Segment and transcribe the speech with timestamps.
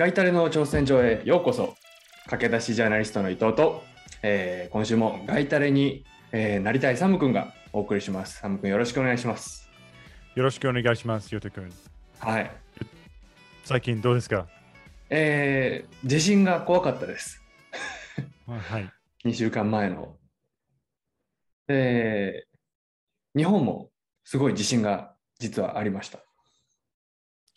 [0.00, 1.76] ガイタレの挑戦状へようこそ。
[2.24, 3.82] 駆け出しジャーナリストの伊藤と、
[4.22, 8.38] えー今週もガイタレに、えーなりたいサムくんがお送りします。
[8.38, 9.68] サムくんよろしくお願いします。
[10.34, 11.70] よろしくお願いします、ヨタ君。
[12.18, 12.50] はい。
[13.62, 14.46] 最近どうですか？
[15.10, 17.42] えー地震が怖かったです。
[18.46, 18.90] はい。
[19.28, 20.16] 2週間前の。
[21.66, 22.46] で
[23.36, 23.90] 日本も
[24.24, 26.20] すごい地震が実はありました。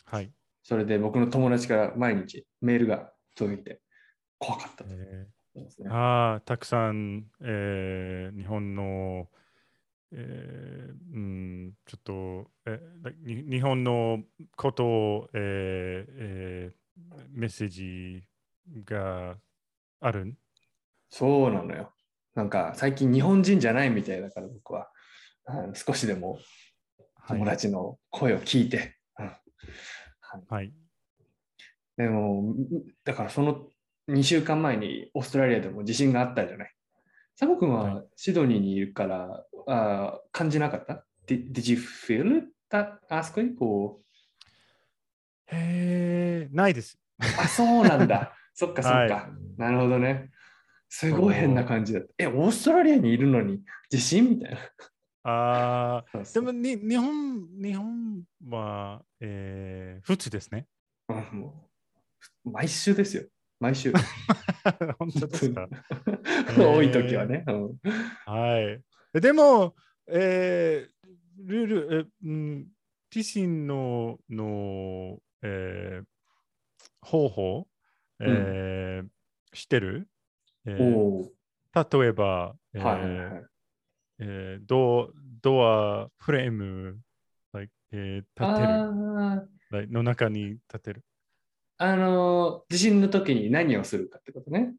[0.04, 0.30] はい。
[0.64, 3.82] それで僕の友達から毎日メールが届いて
[4.40, 4.86] 怖かった。
[4.88, 5.90] えですね。
[5.90, 9.28] ー、ああ、たくさん、えー日本の、
[10.14, 12.80] えーうん、ちょっと、え
[13.24, 14.24] に日本の
[14.56, 16.84] ことを、えーえー
[17.32, 18.24] メッセージ
[18.86, 19.36] が
[20.00, 20.36] ある？
[21.10, 21.92] そうなのよ。
[22.36, 24.90] なんか最近日本人じゃないみたいだから僕は。
[25.46, 26.40] あの少しでも
[27.28, 29.32] 友達の声を聞いて、うん
[30.34, 30.74] はいはい。
[31.98, 32.56] でも
[33.04, 33.68] だからその
[34.10, 36.72] 2週間前にオーストラリアでも地震があったじゃない？
[37.36, 43.58] サボ君ははシドニーにいるから、あー感じなかった？Did, did you feel that earthquake?
[43.58, 44.04] こう
[45.52, 46.98] えー、ないです。
[47.40, 48.34] あ、そうなんだ。
[48.54, 50.32] そっかそっか、はなるほどね。
[50.90, 52.10] すごい変な感じだった。
[52.20, 54.30] え、オーストラリアにいるのに地震？
[54.32, 54.58] みたいな。
[55.24, 60.68] ああ、でもに日本、日本は、えー、普通ですね。
[62.44, 63.24] 毎週ですよ。
[63.60, 63.94] 毎週。
[65.00, 65.68] 本当ですか？
[66.58, 67.44] 多い時はね。
[67.48, 67.80] うん
[68.26, 68.60] は
[69.14, 69.20] い。
[69.22, 69.76] でも、
[70.08, 72.68] えー、ルール、えうん、
[73.10, 76.06] 地震のの、えー、
[77.02, 77.68] 方法、
[78.20, 79.08] えー
[79.54, 80.10] 知ってる、
[80.66, 81.30] えー
[81.76, 83.46] 例えば、えーはいはいはい。
[84.26, 85.12] えード
[85.42, 86.98] ドアフレーム、
[87.52, 91.04] like えー立てる like の中に立てる。
[91.78, 94.74] あのー、地震の時に何をするかってことね。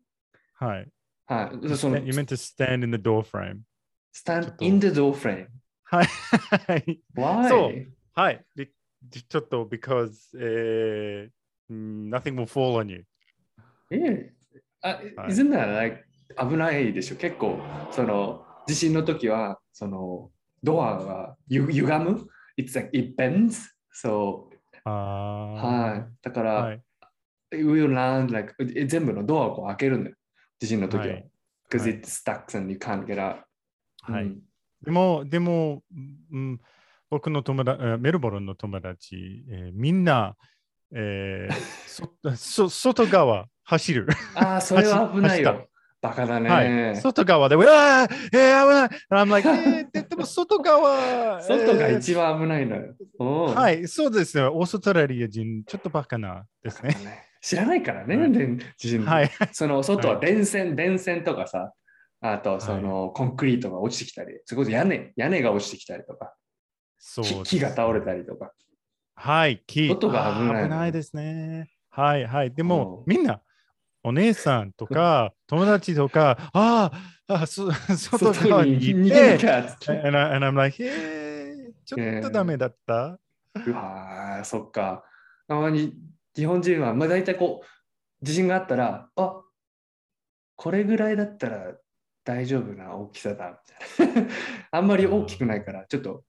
[0.55, 0.89] はい。
[1.27, 1.77] はい。
[1.77, 3.61] その You meant to stand in the door frame.
[4.15, 5.49] stand in the door frame.
[5.85, 6.07] はい。
[7.15, 7.49] Why?
[7.49, 8.45] そうはい。
[8.57, 8.69] び
[9.23, 13.05] ちょっと、because、えー、nothing will fall on you.
[13.91, 14.33] え
[14.81, 16.05] あ、はい isn't that like
[16.39, 17.59] 危ないでしょ結構
[17.91, 20.31] その地震の時はその
[20.63, 22.27] ドアがゆ歪む
[22.59, 23.59] ？It's like it bends?
[23.95, 24.45] So
[24.85, 26.07] あはい。
[26.23, 26.63] だから、あ。
[26.65, 26.83] はい。
[27.53, 30.17] will land like え全部のドアをこう開けるんだよ。
[30.59, 31.31] 地震の時は、はい。
[31.71, 31.91] Because はい。
[31.91, 33.43] it stucks and you can't get out.
[34.03, 34.25] はい。
[34.25, 34.43] うん。
[34.83, 35.83] でも、でも、
[36.33, 36.61] うん、
[37.11, 40.37] 僕の友達、えメルボルンの友達、えーみんな、
[40.93, 41.55] えー
[41.87, 44.07] そそ外側走る。
[44.35, 45.69] ああそれは危ないよ
[46.05, 49.25] バカだね、はい、外側で、うわーえー、危ない。
[49.25, 51.41] I'm like, えー ででも外側。
[51.41, 52.95] 外がえー一番危ないのよ、
[53.55, 54.45] はい、そうですね。
[54.45, 56.95] オーストラリア人、ちょっとバカなですね。
[57.41, 59.31] 知らないからね、はいで地震の時はい。
[59.53, 61.73] その外ははい電線、電線とかさ、
[62.21, 66.35] あとそのコンクリートが落ちてきたり、それこそ屋根、屋根が落ちてきたりとか、
[66.99, 68.53] そう木木が倒れたりとか。
[69.15, 69.89] はい、木。
[69.89, 71.71] 外が危ない危ないですね。
[71.89, 72.53] はい、はい。
[72.53, 73.41] でもう、んみんな、
[74.05, 79.91] お姉さんとか、友達とか、あーあ、そ 外側に逃いげなて、きゃって。
[80.07, 83.19] and, I, and I'm like, えー、ちょっとダメだった？
[83.67, 85.05] うわー、そっか。
[85.49, 85.95] たまに
[86.37, 89.41] 日本人は、まあ、大体こう、地震があったら、あ
[90.57, 91.75] これぐらいだったら
[92.25, 93.61] 大丈夫な大きさだ、
[93.99, 94.31] みたいな。
[94.71, 96.25] あんまり大きくないから、ちょっと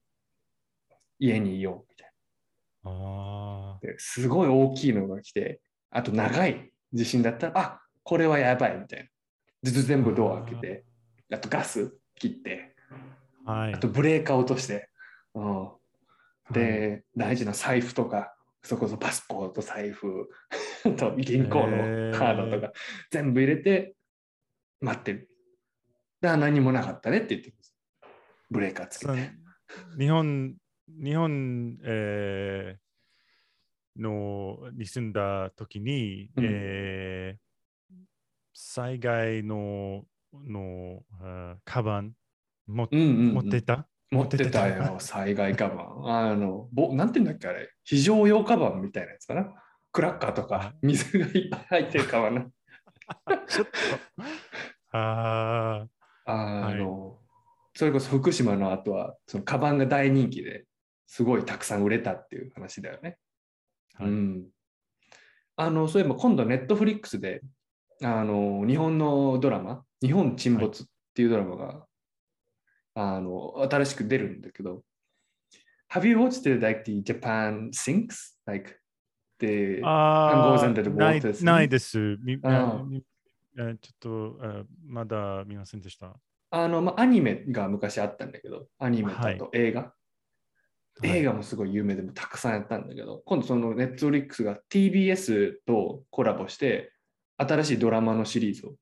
[1.18, 2.12] 家にいよう、みたい
[2.84, 3.88] あな。
[3.88, 5.60] ですごい大きいのが来て、
[5.90, 9.08] あと長い地震だったら、あこれはやばい、みたい
[9.62, 9.70] な。
[9.70, 10.84] ず全部ドア開けて、
[11.32, 13.74] あとガス切って、ーはい。
[13.74, 14.88] あとブレーカー落として、
[15.34, 15.70] うん、
[16.50, 20.28] で、大事な財布とか、そこそパスポート、財布、
[20.84, 22.72] あ と銀行のカードとか、
[23.10, 23.94] 全部入れて
[24.80, 25.30] 待ってる。
[26.20, 27.76] だから何もなかったねって言ってます。
[28.50, 29.32] ブレーカーつけて。
[29.98, 30.56] 日本、
[30.88, 32.85] 日本、えー
[33.98, 37.46] のに住んだ時に、うんえー
[38.58, 42.14] 災害ののあカバン
[42.66, 43.86] も、うんうんうん持ってた？
[44.10, 46.08] 持ってたよ、災害カバン。
[46.30, 47.68] あの、ぼなんて言うんだっけ、あれ？
[47.84, 49.52] 非常用カバンみたいなやつかな？
[49.92, 52.42] クラッカーとか、水がいっぱい入ってるカバンな。
[53.46, 53.70] ちょっと。
[54.92, 55.86] あ
[56.24, 57.18] あの、
[57.74, 60.64] それこそ福島の後は、そのカバンが大人気で
[61.06, 63.18] すごいたくさん売れたっていう話だよね。
[63.98, 64.46] あ、はいうん。
[65.56, 67.42] あの、そういえば今度ネットフリックスで、
[68.02, 71.86] あの、日本のドラマ、日本沈没っていうドラマが、
[72.94, 74.82] あの、新しく出るんだけど、
[75.92, 78.36] Have you watched the, like the Japan sinks?
[78.44, 78.76] Like,
[79.38, 80.34] the あ
[80.90, 81.44] ないないです。
[82.88, 83.04] み
[83.58, 86.14] あちょっとあまだ見ませんでした。
[86.50, 89.94] あの、まあ、アニメが昔あったんだけど、アニメと映画。
[91.02, 96.92] 映画もすごい有名でもたくさんやったんだけど、今度そのネットフリックスが TBS とコラボして、
[97.36, 98.74] 新しいドラマのシリーズを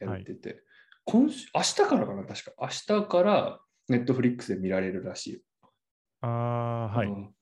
[0.00, 0.62] やってて、
[1.04, 2.52] 今週明日からかな、確か。
[2.60, 5.40] 明日からネットフリックスで見られるらしいよ。
[6.20, 6.26] あ
[6.92, 7.08] あ、はい。
[7.08, 7.34] うん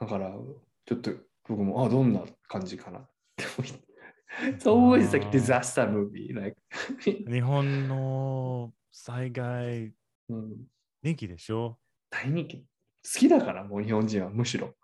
[0.00, 0.32] だから、
[0.86, 1.12] ちょっと
[1.48, 3.84] 僕も、あ、どんな感じかな って思って。
[4.42, 6.34] It's always like disaster movie.
[6.34, 6.56] Like,
[7.30, 9.94] 日本の災害
[10.28, 10.66] うん、
[11.02, 11.78] 人気でしょ、
[12.10, 12.66] 大人気。
[13.12, 14.74] 好きだから、もう日本人はむしろ。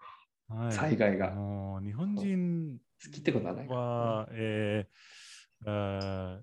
[0.48, 1.30] はい、災害が。
[1.30, 4.90] もう日本人好きってことはないかは、えー
[5.66, 6.40] あ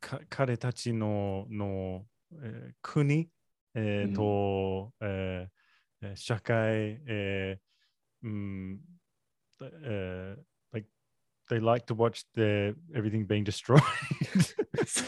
[0.00, 2.04] か彼たちのの、
[2.42, 3.28] えー国、
[3.74, 4.14] えーうん。
[4.14, 8.80] と、えーえー社会、えーうん
[9.82, 10.42] えー
[10.72, 10.88] like
[11.50, 13.80] they like to watch the everything being destroyed
[14.86, 15.04] そ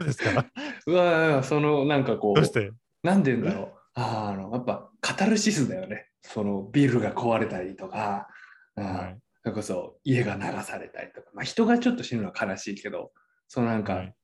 [0.00, 0.46] うですか？
[0.86, 2.72] うわーそのなんかこう、どうして？
[3.02, 3.77] なんて言うんだろう。
[4.00, 6.06] あのやっぱカタルシスだよね。
[6.20, 8.28] そのビルが壊れたりとか、
[8.76, 13.12] あーはいそれこそ家が流されたりとか、まあ、人がちょっと死ぬのは悲しいけど、
[13.46, 14.14] そのなんか、はい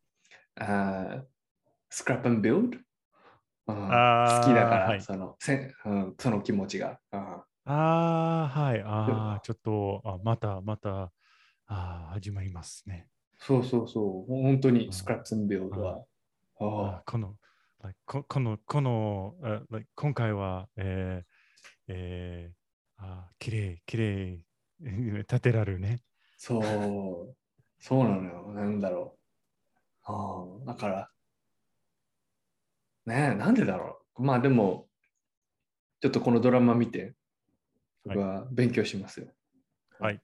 [0.56, 1.24] あ
[1.90, 2.78] スクラップ and build?
[3.66, 6.98] うんあー好きだから、はいそのせうん、その気持ちが。
[7.12, 7.20] うん
[7.66, 8.82] ああ、はい。
[8.82, 11.10] あもあ、ちょっと、あまた、また、
[11.66, 13.08] あー始まりますね。
[13.38, 16.04] そうそうそう、本当にうんスクラップ and build は。
[16.60, 17.36] ああこの、
[17.84, 21.26] like ここの、この、あ like 今回は、えー、
[21.88, 24.44] えー、あきれい、きれい、
[25.18, 26.00] 立てられるね。
[26.38, 27.36] そう、
[27.78, 28.52] そうなのよ。
[28.54, 30.10] なんだろう。
[30.10, 31.10] ああ、だから、
[33.04, 34.22] ねえ、なんでだろう。
[34.22, 34.88] まあでも、
[36.00, 37.14] ちょっとこのドラマ見て、
[38.06, 39.26] 僕は勉強しますよ。
[40.00, 40.22] はい。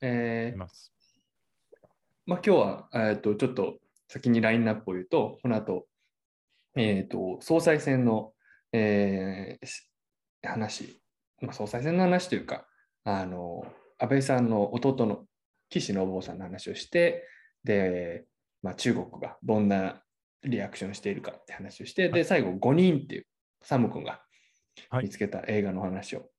[0.00, 0.90] えーいます。
[2.24, 3.78] まあ今日は、えー、とちょっと
[4.08, 5.86] 先にラインナップを言うと、この後、
[6.76, 8.32] えー、と総裁選の、
[8.72, 9.88] えーし
[10.44, 11.00] 話、
[11.40, 12.66] まあ、総裁選の話というか、
[13.04, 13.64] あの
[13.98, 15.24] 安倍さんの弟の
[15.70, 17.28] 岸信夫さんの話をして、
[17.62, 18.24] で、
[18.62, 20.02] まあ、中国がどんな
[20.42, 23.26] リアクションをしているかって話をして、で、最後5人っていう
[23.62, 24.20] サム君が
[24.88, 26.30] はい見つけた映画の話を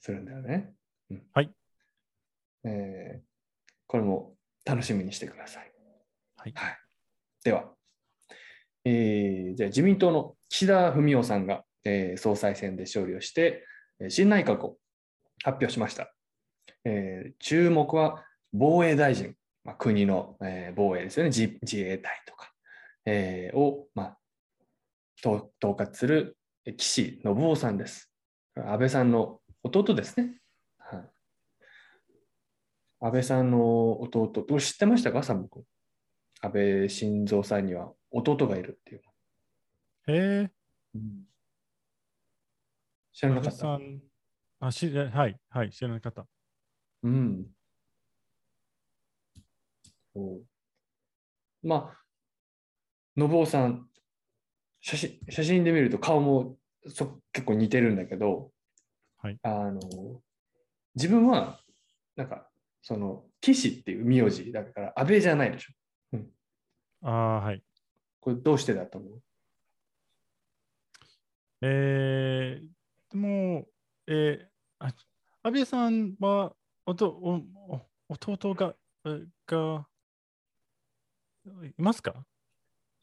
[0.00, 0.72] するんだよね。
[1.10, 1.50] うんはい。
[2.64, 3.32] えー
[3.92, 5.70] これも楽しみにしてください。
[6.36, 6.54] はい。
[7.44, 7.70] では、
[8.84, 13.64] えーじゃ自民党の岸田文雄さんが、えー総裁選で勝利をして、
[14.08, 14.76] 新内閣を
[15.44, 16.12] 発表しました。
[16.84, 19.34] えー注目は防衛大臣、
[19.64, 22.52] まあ、国の、えー防衛ですよね、自自衛隊とか、
[23.06, 24.18] えーを、まあ、
[25.24, 26.36] 統括する
[26.76, 28.12] 岸信夫さんです。
[28.56, 30.40] 安倍さんの弟ですね。
[30.78, 31.10] はい、
[33.00, 35.62] 安倍さんの弟、どう知ってましたか、サム君。
[36.40, 39.02] 安倍晋三さんには弟がいるっていう。
[40.08, 40.98] えー、
[43.12, 43.78] 知らなかった。
[44.60, 46.26] あ、し、はい、はい、知らなかった。
[47.02, 47.46] うん。
[50.14, 51.98] そうまあ、
[53.16, 53.88] 信夫さん
[54.80, 56.56] 写真、写真で見ると顔も
[56.88, 58.50] そ結構似てるんだけど、
[59.18, 59.80] はいあの
[60.94, 61.58] 自分は、
[62.16, 62.48] なんか、
[62.82, 66.18] その、岸っていう名字だから、安倍じゃないでしょ。
[67.02, 67.62] ああ、はい。
[68.22, 69.22] これどうしてだと思う？
[71.60, 72.66] えー、
[73.10, 73.66] でも、
[74.06, 74.46] えー、
[74.78, 74.94] あ
[75.42, 76.52] 安倍さんは
[76.86, 77.42] おとお
[78.08, 78.74] お弟が
[79.04, 79.86] えが
[81.64, 82.24] いますか？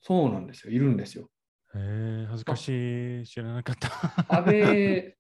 [0.01, 0.71] そうなんですよ。
[0.71, 1.29] いるんですよ。
[1.75, 3.89] えー、恥ずかしい、知らなかった。
[4.33, 5.17] 安倍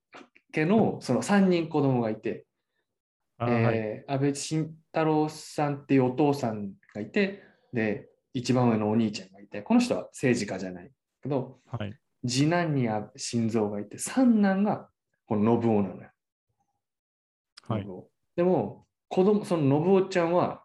[0.53, 2.45] 家のその3人子供がいて、
[3.37, 11.93] あーはい、えー安倍晋太郎さんっていうお父さんがいて、で、一番上のお兄ちゃんがいて、この人は政治家じゃないけど、はい。
[12.27, 14.89] 次男には心臓がいて、三男が
[15.25, 16.09] この信夫なのよ。
[17.67, 17.87] はい
[18.35, 20.63] でも、子供、その信夫ちゃんは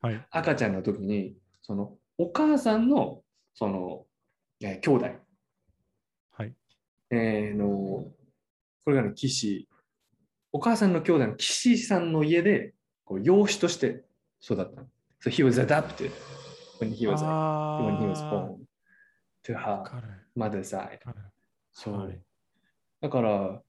[0.00, 0.26] はい。
[0.30, 3.22] 赤ちゃんの時に、そのお母さんの、
[3.54, 4.04] その、
[4.60, 5.06] えー兄弟、
[6.32, 6.54] はい。
[7.10, 7.66] えーの、
[8.84, 9.68] これがね、岸、
[10.52, 14.04] お母さんの兄弟の岸さんの家で、こう養子として
[14.42, 14.86] 育ったの。
[15.20, 16.10] So he was adopted
[16.84, 18.66] when he was, あ when he was ー born
[19.42, 20.98] to わ her mother's side.
[21.72, 21.94] そう。
[21.94, 22.20] はい
[23.00, 23.62] だから、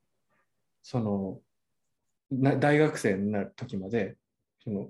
[0.81, 1.41] その
[2.31, 4.17] な、大学生になる時まで、
[4.63, 4.89] その、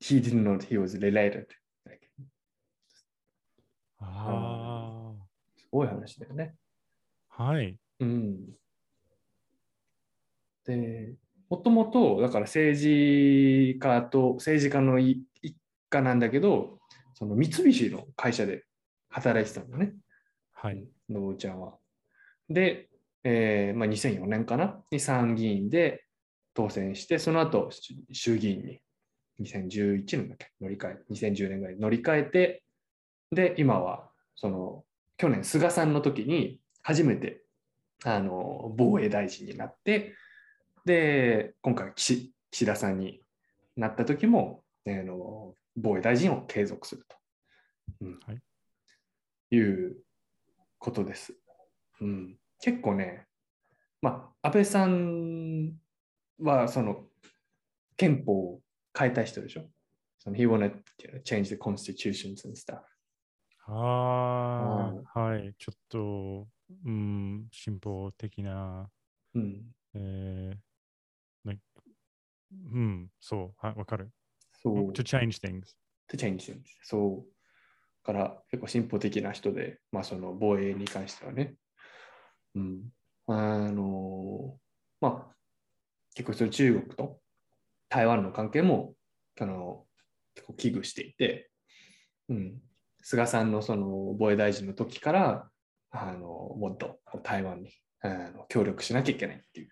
[0.00, 1.46] he didn't know he was related.
[1.86, 2.10] Like,
[4.00, 5.14] あ
[5.56, 6.54] すごい話だよね。
[7.30, 7.78] あ、はい。
[8.00, 8.50] うん。
[10.64, 11.14] で、
[11.48, 15.24] もともと、だから政治家と、政治家の一
[15.88, 16.79] 家なんだけど、
[17.20, 18.64] その三菱の会社で
[19.10, 19.92] 働いてたんだね。
[20.54, 20.82] はい。
[21.10, 21.74] のぶちゃんは。
[22.48, 22.88] で、
[23.24, 24.82] えーまあ、2004年かな？
[24.90, 26.02] に参議院で
[26.54, 27.70] 当選して、その後
[28.10, 28.80] 衆議院に
[29.42, 30.50] 2011年だっけ？
[30.62, 32.62] 乗り換え、2010年ぐらいに乗り換えて、
[33.30, 34.84] で、今はその
[35.18, 37.42] 去年、菅さんの時に初めて
[38.04, 40.14] あの防衛大臣になって、
[40.86, 43.20] で、今回岸、岸田さんに
[43.76, 47.16] なった時も、あの防衛大臣を継続すると、
[48.00, 48.40] うんはい
[49.52, 49.96] いう
[50.78, 51.34] ことです。
[52.00, 53.26] うん、結構ね、
[54.00, 55.72] まあ、安倍さん
[56.38, 57.04] はその
[57.96, 58.60] 憲法を
[58.96, 59.68] 変えた人でしょ？
[60.18, 62.80] その He wanted to change the constitutions and stuff.
[63.66, 65.54] ああ、はい。
[65.58, 66.48] ちょっと、
[66.86, 68.88] うん、進歩的な、
[69.34, 69.62] うん、
[69.94, 71.56] えー、
[72.72, 74.10] うん、そう、はい、わかる。
[74.62, 74.92] そう。
[74.92, 75.62] to change things.
[76.10, 76.62] to change things.
[76.82, 77.30] そう。
[78.06, 81.54] だから結構進歩的な人で、まあその防衛に関してはね。
[82.54, 82.82] うん。
[83.26, 84.58] あの、
[85.00, 85.36] まあ
[86.14, 87.20] 結構その中国と
[87.88, 88.94] 台湾の関係も、
[89.40, 89.86] あの、
[90.34, 91.50] 結構危惧していて、
[92.28, 92.60] うん。
[93.02, 95.50] 菅さんのその防衛大臣の時から、
[95.90, 99.70] あの、もっと台湾にあの協力しなきゃいけないっていう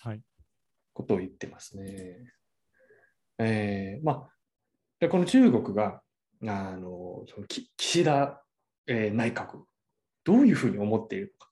[0.00, 0.22] はい。
[0.92, 2.32] ことを言ってますね。
[3.38, 4.30] えーまあ、
[5.00, 6.00] でこの中国が
[6.42, 8.42] あのそのき岸田、
[8.86, 9.62] えー内閣、
[10.24, 11.50] どういうふうに思っているのか、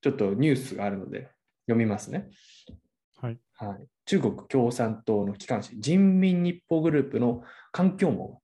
[0.00, 1.30] ちょっとニュースがあるので
[1.66, 2.28] 読みますね。
[3.20, 3.38] はい。
[3.54, 7.42] はい、中国共産党の機関紙、人民日報グループの
[7.72, 8.40] 環境網を、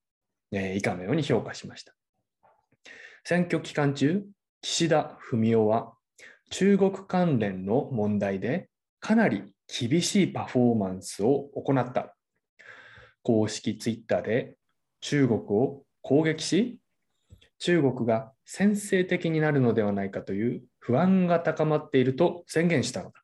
[0.51, 1.93] えー以下のように評価しました。
[3.23, 4.23] 選挙期間中、
[4.61, 5.93] 岸田文雄は
[6.49, 12.15] 中国関連の問題でかなり厳しいパフォーマンスを行った。
[13.23, 14.55] 公式ツイッターで
[15.01, 16.79] 中国を攻撃し、
[17.59, 23.21] 中国が先制的になるのではないかという不安が高まっていると宣言したのだ。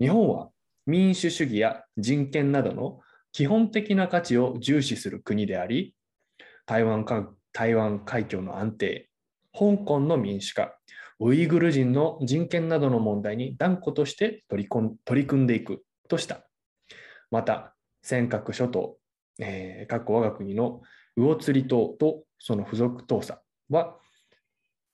[0.00, 0.50] 日本は
[0.86, 3.00] 民主主義や人権などの
[3.32, 5.94] 基本的な価値を重視する国であり、
[6.66, 7.04] 台湾
[7.52, 9.10] 台湾海峡の安定、
[9.52, 10.78] 香港の民主化、
[11.20, 14.68] ウイグル人の人権などの問題に断固として取
[15.08, 16.48] り組んでいくとした。
[17.30, 17.74] また、
[18.08, 18.96] 尖閣諸島、
[19.38, 20.80] えー、各我が国の
[21.14, 23.38] 魚釣島とその付属島佐
[23.68, 23.96] は、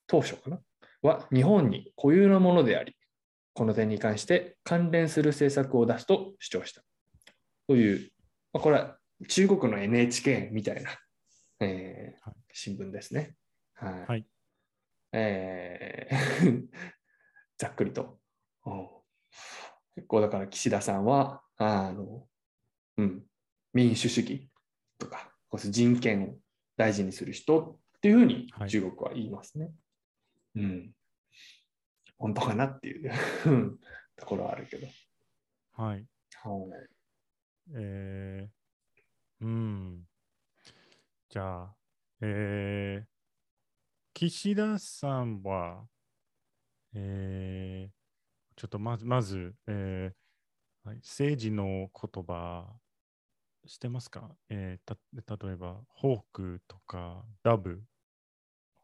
[0.09, 0.59] 当初かな？
[1.00, 2.97] は日本に固有のものであり、
[3.52, 6.83] この点に関して関連する政策を出すと主張した。
[7.68, 8.11] という、
[8.52, 8.97] まあ、これは
[9.28, 10.90] 中国の NHK みたいな、
[11.61, 13.37] えーはい新聞ですね。
[13.75, 14.06] はい。
[14.06, 14.26] はい
[15.12, 16.64] えー
[17.59, 18.18] ざっくりと。
[18.66, 18.88] うん
[19.94, 22.26] 結構だから岸田さんは、あの、
[22.98, 23.22] うん、
[23.72, 24.48] 民主主義
[24.98, 26.34] とか、人権を
[26.76, 29.72] 大事にする人っていうふうにはい中国は言いますね。
[30.56, 30.92] うん。
[32.18, 33.12] 本当かなっていう
[33.46, 33.78] うん
[34.16, 34.86] ところはあるけど。
[35.72, 35.96] はい。
[35.96, 36.06] はい。
[37.74, 40.02] えー、うん。
[41.28, 41.74] じゃあ、
[42.20, 43.06] えー、
[44.12, 45.84] 岸田さんは、
[46.94, 52.66] えー、ちょっとまず、まず、えーはい、政治の言葉、
[53.66, 57.83] してますか、えー、た例えば、ホークとか、ダブ、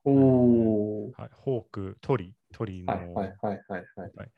[0.04, 1.12] おー。
[1.20, 4.30] はい、ホーク、鳥、鳥の、はいはいはいはいはい。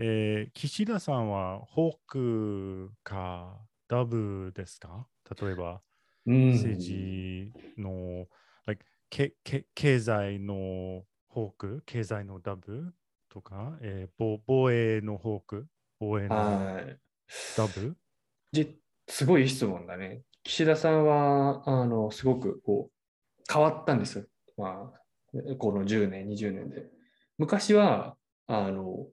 [0.00, 3.58] えー岸田さんはホークか
[3.88, 5.06] ダブですか？
[5.40, 5.82] 例えば、
[6.26, 6.52] うん。
[6.52, 8.26] 政治の、
[8.66, 12.92] like けけ経済のホーク、経済のダブ
[13.28, 15.66] とか、えー防防衛のホーク、
[16.00, 16.98] 防衛のはい。
[17.56, 17.96] ダブ？
[18.52, 18.66] で
[19.08, 20.22] すごい質問だね。
[20.44, 24.24] 岸田さんは、あの、すごくこう、変わったんですよ。
[24.56, 26.86] まあ、この10年、20年で。
[27.38, 29.06] 昔は、あの、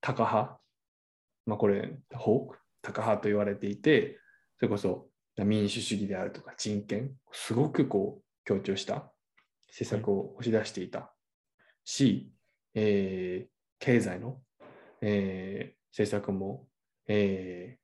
[0.00, 0.60] タカ派、
[1.46, 4.18] まあこれ、ホーク、タカ派と言われていて、
[4.58, 5.08] それこそ
[5.44, 9.12] 民主主義であるとか人権、すごくこう、強調した
[9.70, 11.12] 施策を押し出していた
[11.84, 12.30] し、
[12.74, 14.40] えー経済の、
[15.02, 16.66] えー政策も、
[17.08, 17.78] え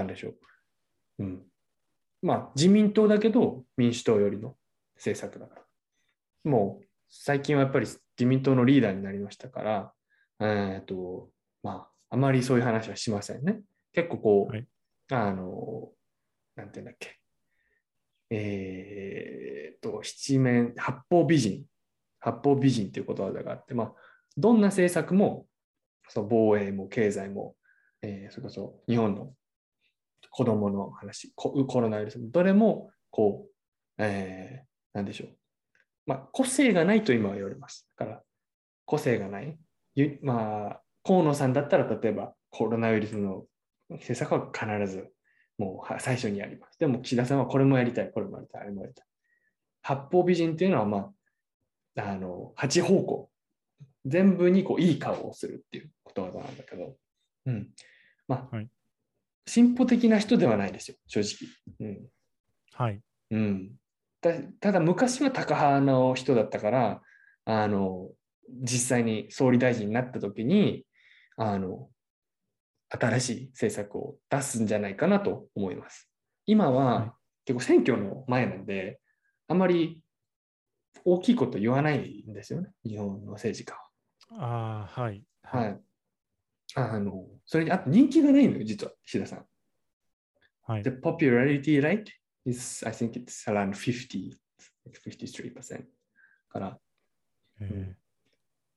[0.00, 0.34] ーなんでしょう。
[1.20, 1.42] うん。
[2.22, 4.56] まあ、自民党だけど民主党よりの
[4.96, 5.62] 政策だから。
[6.44, 9.92] もう、最近はやっぱり自民党のリーダーになりましたから、
[10.40, 11.30] えっと、
[11.62, 13.60] まあ、あまりそういう話はしませんね。
[13.92, 14.66] 結構こう、はい
[15.10, 15.90] あの、
[16.56, 17.18] なんていうんだっけ。
[18.30, 21.64] えーっと、七面、八方美人。
[22.20, 23.92] 八方美人っていう言葉があって、まあ、
[24.36, 25.46] どんな政策も
[26.08, 27.54] そう防衛も経済も、
[28.02, 29.32] えー、それこそ日本の
[30.36, 33.50] 子供の話、コロナウイルス、どれも、こう、
[33.98, 35.28] えー、なんでしょう。
[36.06, 37.88] まあ、個性がないと今は言われます。
[37.96, 38.22] だから、
[38.84, 39.56] 個性がない。
[40.22, 43.44] まあ、河野さんだったら、例えばコロナウイルスの
[43.90, 45.12] 政策は必ず
[45.56, 46.80] もう最初にやります。
[46.80, 49.06] でも岸田さんはこれもやりたい、これもやりたい、あれもやりたい。
[49.82, 51.12] 八方美人っていうのは、ま
[51.96, 53.30] あ、あの、八方向。
[54.04, 56.96] 全部にこういい顔をするっていうことなんだけど、
[57.46, 57.68] うん。
[58.26, 58.68] まあ、はい、
[59.46, 61.88] 進歩的な人ではないですよ、正直。
[61.88, 62.08] うん。
[62.72, 63.00] はい。
[63.30, 63.72] うん。
[64.20, 67.02] たただ、昔はタカ派の人だったから、
[67.44, 68.10] あの、
[68.48, 70.86] 実際に総理大臣になった時に、
[71.36, 71.88] あの、
[72.88, 76.10] 新しい政策を出すんじゃないかなと思います。
[76.46, 79.00] 今は結構選挙の前なんで、
[79.48, 80.00] あまり
[81.04, 83.80] 大きいこと言わないんですよね、日本の政治家は。
[84.40, 85.24] ああ、はい。
[85.42, 85.80] はい。
[86.74, 89.46] あの、それに、あと人気がないのよ、実は、岸田さん。
[90.62, 90.82] はい。
[90.82, 92.04] The popularity rate
[92.44, 94.36] is, I think it's around 50,
[95.06, 95.84] 53%
[96.48, 96.78] から。
[97.60, 97.94] えー、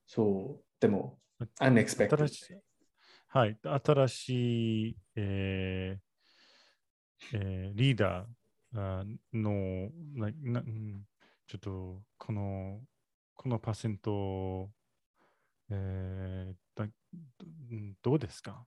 [0.06, 1.20] そう、でも、
[1.60, 2.60] unexpected。
[3.30, 6.08] はい、新しい、えー
[7.34, 10.64] えー、リーダーのなな
[11.48, 12.80] ちょっとこの
[13.36, 14.70] このパーセント、
[15.70, 16.92] えー、だ
[18.02, 18.66] どうですか？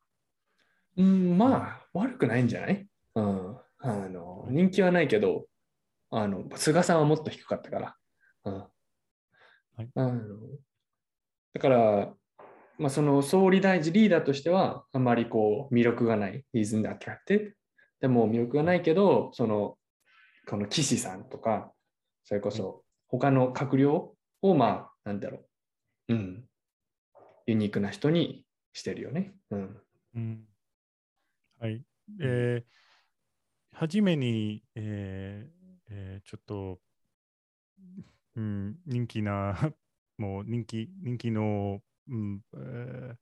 [0.97, 2.87] うん、まあ、悪くないんじゃない？
[3.15, 3.57] うん。
[3.79, 5.47] あの、人気はないけど、
[6.11, 7.97] あの、菅さんはもっと低かったから。
[8.45, 8.55] うん。
[8.55, 8.69] は
[9.85, 10.21] い、あの
[11.55, 12.13] だから、
[12.79, 16.45] まあ、その総理大臣リーダーとしてはあまりこう魅力がない。
[16.53, 17.53] He's not attractive.
[18.01, 19.77] でも魅力がないけど、その、
[20.49, 21.73] この岸さんとか、
[22.25, 25.39] それこそ他の閣僚を、まあ、なんだろ
[26.09, 26.45] う、うん、
[27.51, 29.35] ユニークな人にしてるよね。
[29.51, 29.83] うん。
[30.15, 30.49] うん、
[31.59, 31.83] はい。
[32.21, 35.51] えー、はじめに、えー
[35.91, 36.81] えー、ちょっと、
[38.37, 39.57] うん、人気な、
[40.17, 43.15] もう人気、人気のうん、え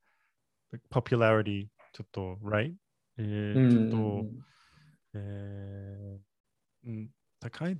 [0.75, 2.75] ー、popularity ちょっと、right?
[3.17, 4.27] えー、ちょっと、
[5.15, 7.11] えー、うん、
[7.41, 7.79] 高い、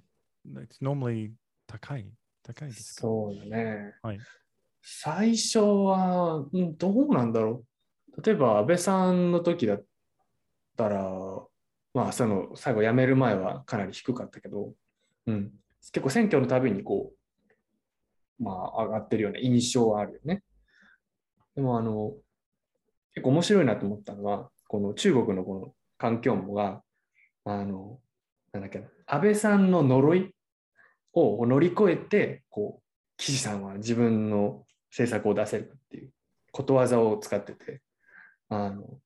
[0.81, 1.33] normally
[1.67, 2.11] 高い、
[2.43, 3.01] 高いですか？
[3.03, 3.95] そうだね。
[4.03, 4.19] はい。
[4.83, 7.65] 最初は、どうなんだろ
[8.17, 8.23] う。
[8.23, 9.85] 例えば安倍さんの時だっ
[10.77, 11.05] たら、
[11.95, 14.73] まあその最後辞める前はかなり低かったけど、
[15.27, 15.53] うん、
[15.93, 17.13] 結構選挙のたびにこ
[18.41, 20.43] う、まあ上がってるような印象はあるよね。
[21.55, 22.15] でもあの、
[23.15, 26.83] 結構面白いなと思ったのは、この中国のこの環境もが、
[27.45, 27.99] あの、
[28.53, 30.35] なんだっけ、安倍さんの呪い
[31.13, 32.83] を乗り越えて、こう、
[33.17, 36.11] 岸さんは自分の政策を出せるっていう
[36.53, 37.83] ことわざを使ってて、
[38.49, 39.01] あの、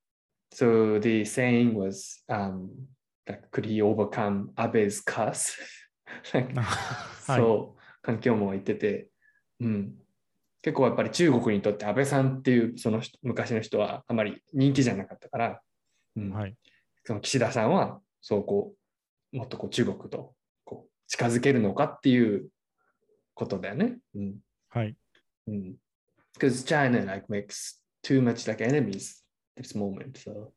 [0.53, 2.69] So the saying was, um,
[3.25, 5.57] that could he overcome Abe's curse?
[7.25, 9.09] そう、 環境も言ってて、
[9.59, 9.95] うん、
[10.61, 15.61] 結構やっぱり中国にとって安倍さんっていうその昔の人はあまり人気じゃなかったから、
[16.15, 16.29] うん。
[16.31, 16.55] はい、
[17.03, 18.73] その岸田さんはそうこ
[19.33, 22.49] うもっとこう中国とこう近づけるのかっていう
[23.33, 23.97] ことだよね。
[24.15, 24.35] うん、
[24.69, 24.95] はい。
[25.47, 25.75] うん。
[26.37, 29.23] Because China like makes too much like enemies
[29.57, 30.13] this moment.
[30.13, 30.51] So.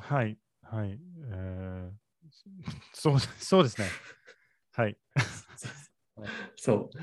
[0.00, 0.38] はい。
[0.62, 0.98] はい。
[1.30, 1.90] えー、
[2.92, 3.86] そう そうですね。
[4.72, 4.96] はい。
[6.56, 6.98] そう。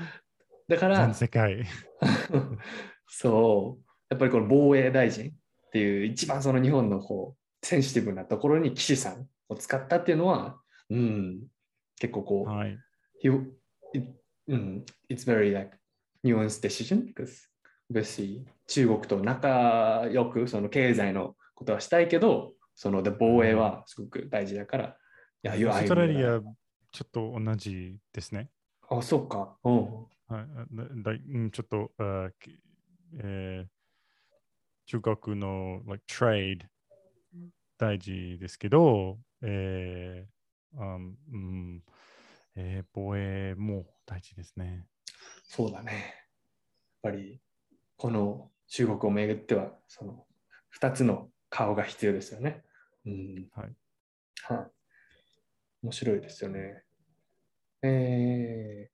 [0.68, 1.64] だから、全世界。
[3.06, 11.46] そう、やっぱりこの防衛大臣っていう一番その日本のこうセンシティブなところに岸さんを使ったっていうのは、うん、
[11.98, 12.78] 結構こう、はい、
[13.22, 14.12] it,
[14.48, 15.76] うん、it's very like
[16.34, 17.48] nuanced decision because
[17.90, 24.96] obviously 中国と仲良くその経済のことはしたいけど、そので防衛はすごく大事だから、
[25.42, 26.40] いや、オーストラリア
[26.92, 28.50] ちょっと同じですね。
[28.88, 29.56] あ、そうか。
[29.64, 30.06] うん。
[30.28, 30.46] はい、
[31.02, 31.12] だ
[31.52, 32.30] ちょっと、uh,
[33.18, 33.68] えー、
[34.86, 36.60] 中国の、like, trade
[37.78, 41.82] 大事ですけど、えーうんうん
[42.56, 44.86] えー、防衛も大事ですね。
[45.46, 45.92] そうだね。
[45.92, 46.02] やっ
[47.02, 47.40] ぱり
[47.96, 50.24] この中国をめぐってはその
[50.80, 52.62] 2つの顔が必要ですよね。
[53.06, 53.72] うん、はい。
[54.42, 54.66] はい。
[55.82, 56.82] 面白いですよね。
[57.82, 58.88] え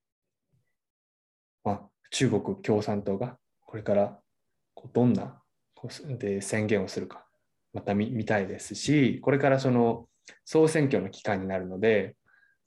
[1.64, 4.18] ー、まあ、中国共産党がこれから
[4.92, 5.40] どんな
[6.18, 7.26] で宣言をするか
[7.72, 10.06] また見見たいですしこれからその
[10.44, 12.16] 総選挙の期間になるので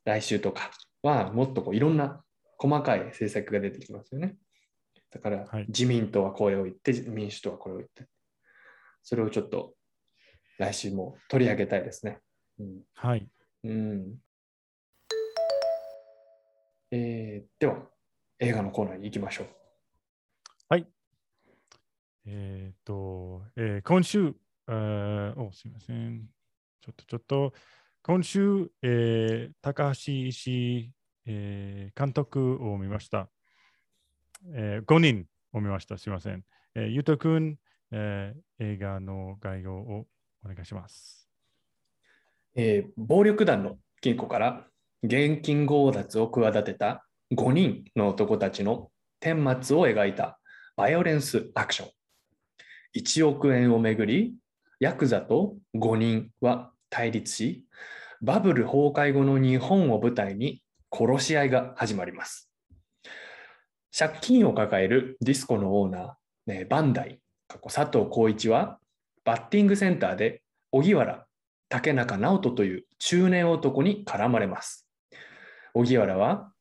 [0.04, 0.72] 来週とか
[1.04, 2.24] はもっとこういろんな
[2.58, 4.38] 細かい政策が出てきますよね。
[5.12, 8.06] だから自民党はこれを言って民主党はこれを言って
[9.02, 9.74] それをちょっと
[10.58, 12.20] 来週も取り上げたいですね。
[12.60, 13.28] うんはい。
[13.64, 14.16] うん
[16.92, 17.78] えーでは、
[18.40, 19.48] 映画のコーナーに行きましょう。
[22.28, 24.36] えっ、と、えー今週、
[24.68, 26.28] えーお、すみません。
[26.82, 27.54] ちょっとちょっと、
[28.02, 30.90] 今週、えー高橋石、
[31.26, 33.30] えー監督を見ました。
[34.54, 35.98] え5人を見ました。
[35.98, 36.44] すみません。
[36.76, 37.58] えーゆうとくん、
[37.92, 40.08] えー映画の概要を
[40.44, 41.30] お願いします。
[42.56, 44.68] えー暴力団の金庫から
[45.04, 50.40] 現金強奪を企てた5人の男たちの顛末を描いた
[50.76, 51.90] バイオレンスアクション。
[52.96, 54.36] 1億円をめぐり、
[54.80, 57.66] ヤクザと5人は対立し、
[58.22, 60.62] バブル崩壊後の日本を舞台に
[60.96, 62.50] 殺し合いが始まります。
[63.98, 68.80] 借金を抱えるディスコのオーナー、ねバンダイ、過去佐藤浩一は、
[69.26, 71.26] バッティングセンターで荻原
[71.70, 74.88] 竹中直人という中年男に絡まれます。
[75.74, 76.52] 荻原は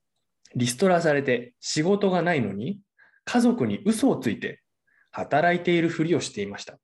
[0.56, 2.80] リストラされて仕事がないのに
[3.24, 4.62] 家族に嘘をついて
[5.10, 6.78] 働いているふりをしていました。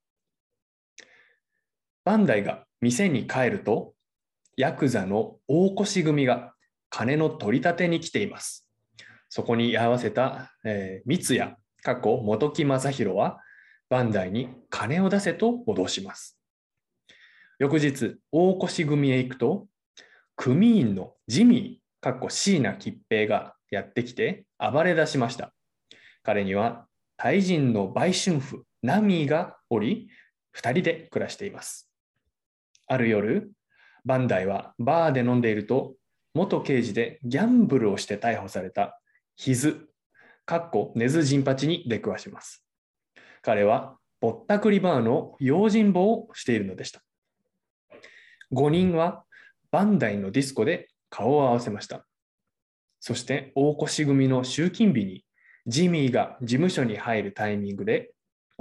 [2.04, 3.94] バンダイが店に帰ると
[4.56, 6.54] ヤクザの大越組が
[6.90, 8.68] 金の取り立てに来ています。
[9.28, 13.38] そこに居合わせた、えー三ツ矢過去本木正宏は
[13.88, 16.38] バンダイに金を出せと脅します。
[17.58, 19.66] 翌日、大越組へ行くと、
[20.36, 25.52] 組員のジミー、かっこ椎名吉平がやってきて暴れ出しました。
[26.22, 30.08] 彼には、タイ人の売春婦、ナミーがおり、
[30.52, 31.90] 二人で暮らしています。
[32.86, 33.52] ある夜、
[34.04, 35.94] バンダイはバーで飲んでいると、
[36.34, 39.00] 元刑事でギャンブルをして逮捕された
[39.36, 39.88] ヒズ、
[40.46, 42.64] かっこネズジンパチに出くわします。
[43.42, 47.02] 彼はぼったくりバーの用心棒をしているのでした。
[48.52, 49.24] 5人は
[49.70, 52.06] バンダイのディスコで顔を合わせました。
[53.00, 55.24] そして大越組の集金日に
[55.66, 58.12] ジミーが事務所に入るタイミングで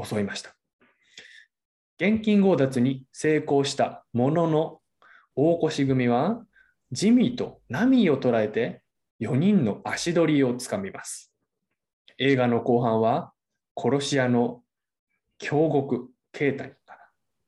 [0.02, 0.56] 襲いました。
[2.00, 4.80] 現金強奪に成功したものの
[5.36, 6.42] 大越組は
[6.92, 8.82] ジミーとナミーを捉えて
[9.22, 11.32] 4人の足取りをつかみます。
[12.18, 13.32] 映画の後半は
[13.76, 14.62] 殺し屋の
[15.38, 16.98] 京極慶太から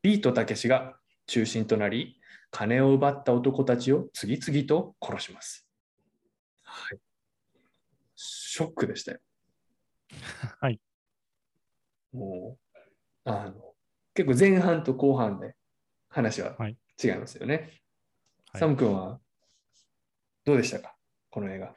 [0.02, 0.96] ビートたけしが
[1.28, 2.18] 中心となり
[2.52, 5.68] 金を奪った男たちを次々と殺します。
[6.64, 7.00] はい、
[8.16, 9.20] ショックでしたよ。
[10.60, 10.80] はい。
[12.12, 12.58] も
[13.26, 13.74] うあの
[14.14, 15.56] 結構前半と後半で
[16.10, 17.56] 話ははい違いますよね。
[17.56, 19.20] はいサム君は
[20.44, 20.96] どうでしたか？
[21.30, 21.76] この映画。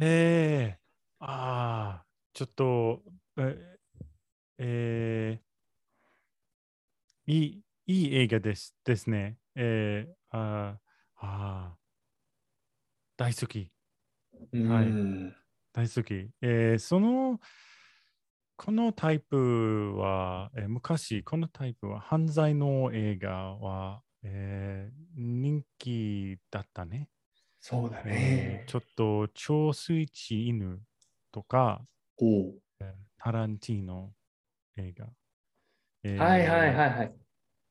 [0.00, 3.02] えー、ああ、ちょっと、
[3.36, 3.78] え
[4.58, 7.32] えー。
[7.32, 9.36] いい、いい映画ですですね。
[9.54, 10.88] えー、あー。
[11.20, 11.78] あー、
[13.18, 13.70] 大好き、
[14.52, 14.86] はい。
[14.86, 15.36] うん
[15.72, 16.30] 大好き。
[16.40, 16.78] えー。
[16.78, 17.38] その、
[18.56, 27.10] このタイプは、えー昔、このタイプは、犯罪の映画は、えー人気だったね。
[27.60, 28.70] そうだえねー。
[28.70, 30.80] ちょっと、超水地犬
[31.32, 31.82] とか、
[32.20, 32.54] お
[33.18, 34.12] タランティーノ
[34.76, 35.06] 映画。
[36.04, 37.14] えーはいはいはいはい。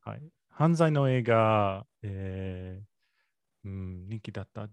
[0.02, 4.68] はい犯罪の映画、えーうん、人気だった。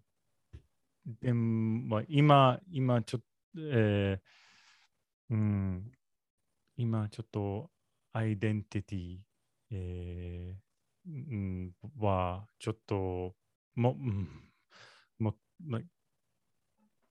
[1.20, 3.26] でも、まあ今、今ちょっと、
[3.60, 5.92] えーうん、
[6.76, 7.70] 今ちょっと、
[8.14, 9.18] アイデンティティ、
[9.72, 13.34] えーうん、は、ちょっと、
[13.74, 14.28] も、うん、
[15.18, 15.80] も、ま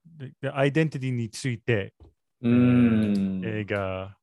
[0.05, 1.93] ででアイデンティティについて、
[2.41, 3.41] うーん。
[3.45, 4.17] 映画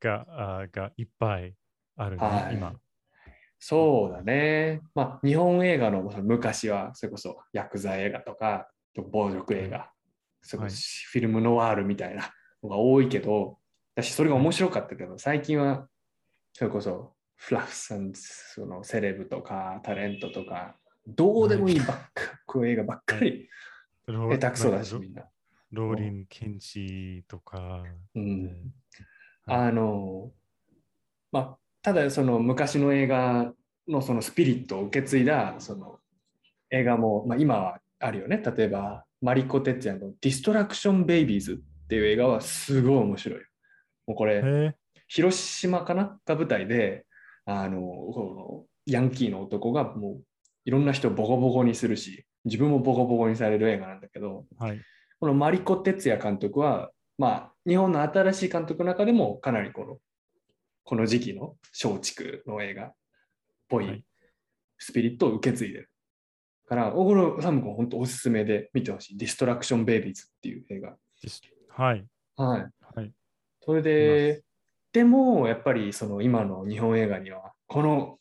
[0.00, 1.54] があがいっぱい
[1.96, 2.74] あるね、はい今。
[3.58, 4.80] そうだね。
[4.94, 8.68] まあ、日本映画の昔は、それこそヤクザ映画とか、
[9.10, 9.90] 暴力映画、
[10.42, 10.76] それこそ
[11.12, 13.58] フィルムノワールみたいなのが多いけど、
[13.94, 15.86] 私それが面白かったけど、最近は、
[16.52, 20.76] それこそフラフさん、そのセレブとかタレントとか、
[21.06, 23.48] どうでもいいばっか、こういう映画ばっかり
[24.06, 25.24] ロ下手くそだし、ロみんな。
[25.70, 27.82] ローリン・ケンチとか。
[29.46, 30.30] あの、
[31.32, 33.52] まあ、ただその昔の映画
[33.88, 35.98] のそのスピリットを受け継いだその
[36.70, 38.42] 映画も、まあ、今はあるよね。
[38.56, 43.46] 例えば、マリコ・テツヤのディストラクション・ベイビーズっていう映画はすごい面白いよ。
[44.06, 44.74] もうこれ、へ
[45.06, 46.18] 広島かな？
[46.24, 47.06] が舞台で、
[47.44, 50.22] あの、このヤンキーの男がもう
[50.64, 54.80] いろんな人をボコボコにするし、自分もボコボコにされる映画なんだけど、えはい。
[55.20, 59.98] このマリコ・テツヤ監督は、まあ、日本の新しい監督の中でもかなりこの
[60.84, 62.94] この時期の松竹の映画っ
[63.68, 64.04] ぽはいい
[64.78, 65.90] スピリットを受け継いでる。
[66.68, 69.18] から、大黒サム君本当おすすめで見てほしい。
[69.18, 70.96] ディストラクション・ベイビーズっていう映画。
[71.68, 72.04] はい。
[72.36, 72.66] はい。
[72.96, 73.12] はい。
[73.60, 74.42] それで、
[74.92, 78.18] でも、やっぱりその今の日本映画には、この、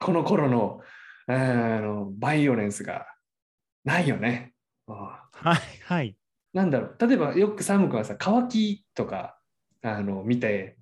[0.00, 0.80] この頃の、
[1.26, 3.06] あのバイオレンスが
[3.84, 4.52] ないよね。
[4.86, 5.58] はい。
[5.84, 6.16] はい。
[6.52, 9.38] なんだろう、例えばよくサム君はさ、乾きとか
[9.82, 10.76] あの見て、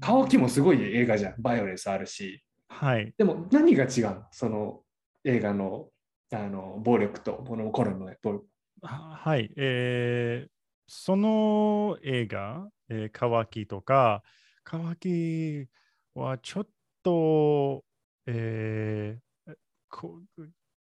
[0.00, 1.34] 乾きもすごい映画じゃん。
[1.38, 2.44] バイオレンスあるし。
[2.68, 3.12] はい。
[3.16, 4.24] でも何が違うの？
[4.30, 4.80] その
[5.24, 5.88] 映画の
[6.32, 8.46] あの暴力とこの頃の暴力。
[8.82, 9.50] ははい。
[9.56, 10.52] えー
[10.94, 14.22] その映画、えー、乾きとか、
[14.62, 15.68] 乾き
[16.14, 16.68] はちょっ
[17.02, 17.82] と、
[18.26, 19.31] えーこ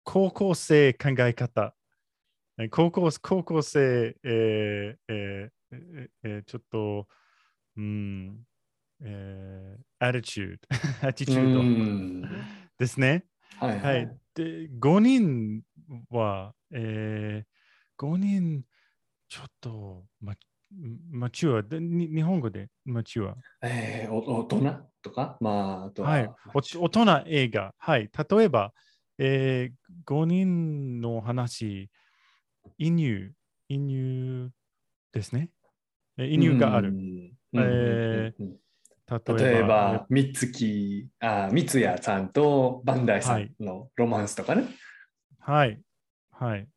[0.05, 1.75] 高校生考え方。
[2.59, 7.07] えー高校高校生、えーえーえーえーちょっと、
[7.77, 8.39] うん、
[9.03, 10.57] えー、アティチュー
[11.03, 12.23] ド、アティチュードん
[12.79, 13.25] ですね。
[13.59, 14.09] はいははいい。。
[14.35, 15.63] で、5人
[16.11, 18.63] は、えー、5人、
[19.29, 20.35] ちょっと、ま、
[21.11, 23.37] マチュアで、に日本語でマチュア。
[23.63, 26.31] えー、お大人とか、まあ、あとは、はい。
[26.55, 27.75] お大人映画。
[27.79, 28.11] はい。
[28.31, 28.73] 例えば、
[29.23, 31.91] えー、5人の話、
[32.79, 33.33] 移入、
[33.69, 34.51] 移入
[35.13, 35.51] ですね。
[36.17, 36.89] え移入がある。
[36.89, 37.33] うん。
[37.53, 38.57] えうんうんうん
[39.11, 44.69] 例えば、例えば、三月、あ、三谷さんとバンダイさんのロマンスとかね。
[45.41, 45.81] はい。
[46.31, 46.69] はい。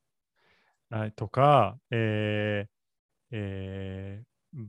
[0.89, 2.69] はい、とか、えー
[3.31, 4.25] えー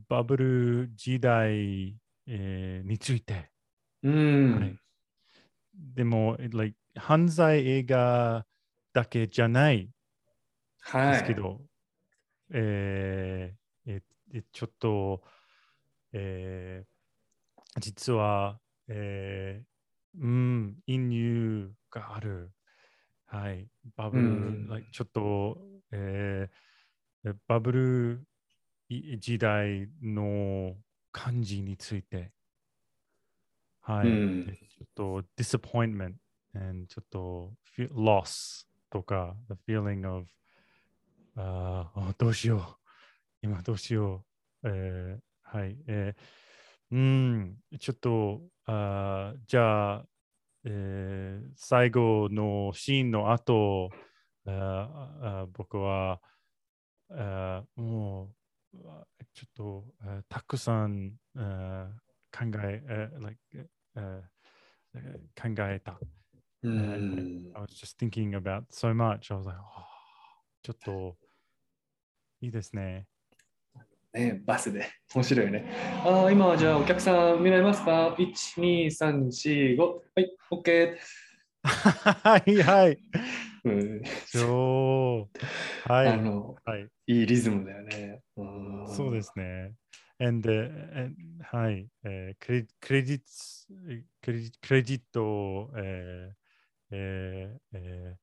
[0.07, 1.95] バブル時代、
[2.27, 3.49] えーについて。
[4.03, 4.59] うん。
[4.59, 4.75] はい、
[5.73, 8.45] でも、like、犯罪映画
[8.93, 9.89] だけじゃない
[10.81, 11.11] はい。
[11.13, 11.61] ですけど、
[12.51, 14.01] えーえ
[14.33, 15.21] えちょっと、
[16.13, 16.95] えー
[17.81, 22.51] 実は、えーうん、移入がある。
[23.25, 23.67] はい。
[23.97, 25.57] バブル、うん like ちょっと、
[25.91, 28.27] えーバブル
[28.87, 30.75] い時代の
[31.11, 32.31] 感じについて。
[33.81, 34.07] はい。
[34.07, 36.13] うんでちょっと disappointment
[36.57, 40.27] and ちょっと fe- loss とか the feeling of
[41.35, 42.85] ああどうしよう。
[43.41, 44.23] 今どうしよ
[44.63, 44.67] う。
[44.69, 45.19] えー
[45.57, 45.77] はい。
[45.87, 50.05] えーうん、ちょっと、あーじゃあ、
[50.63, 53.89] えー最後のシーンの後、
[54.45, 56.21] あーあー僕は、
[57.09, 58.33] あーも
[58.73, 58.77] う、
[59.33, 61.41] ちょっと、あーたくさん、考
[62.63, 63.39] え、えー like
[63.95, 65.99] えー考えた。
[66.65, 69.33] う And ん I was just thinking about so much.
[69.33, 69.83] I was like, oh,
[70.63, 71.17] ちょっと
[72.41, 73.07] いいですね。
[74.13, 74.87] ね、バスで。
[75.13, 75.65] 面白いよね。
[76.05, 79.81] ああ、今はじゃあお客さん見られますか ?1、2、3、4、5。
[80.15, 80.97] はい、OK。
[81.65, 82.99] はいはい。
[83.65, 84.01] うん。
[85.85, 86.07] はい。
[86.07, 86.87] あの、はい。
[87.07, 88.21] いいリズムだよね。
[88.37, 89.73] うんそうですね。
[90.19, 91.87] And, uh, and はい。
[92.05, 93.25] えークレクレジット、
[94.21, 96.44] クレジクレジットを、えー
[96.95, 98.17] えーえー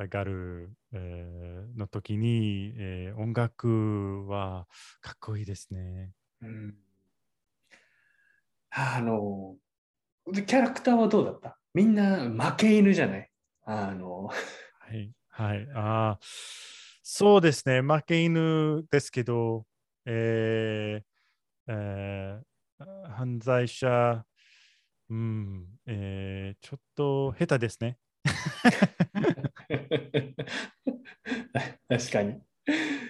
[0.00, 4.66] 上がる、えーの時に、えー音楽は
[5.00, 6.12] かっこいいですね。
[6.42, 6.74] うん
[8.70, 9.56] あの、
[10.32, 11.58] でキャラクターはどうだった？
[11.74, 13.30] みんな負け犬じゃない？
[13.64, 14.34] あの、は
[14.92, 15.10] い。
[15.30, 15.68] はい。
[15.74, 16.18] ああ、
[17.02, 17.80] そうですね。
[17.82, 19.66] 負け犬ですけど、
[20.04, 22.44] えーえー
[23.10, 24.24] 犯罪者、
[25.10, 27.98] うん、えーちょっと下手ですね。
[31.88, 32.40] 確かに。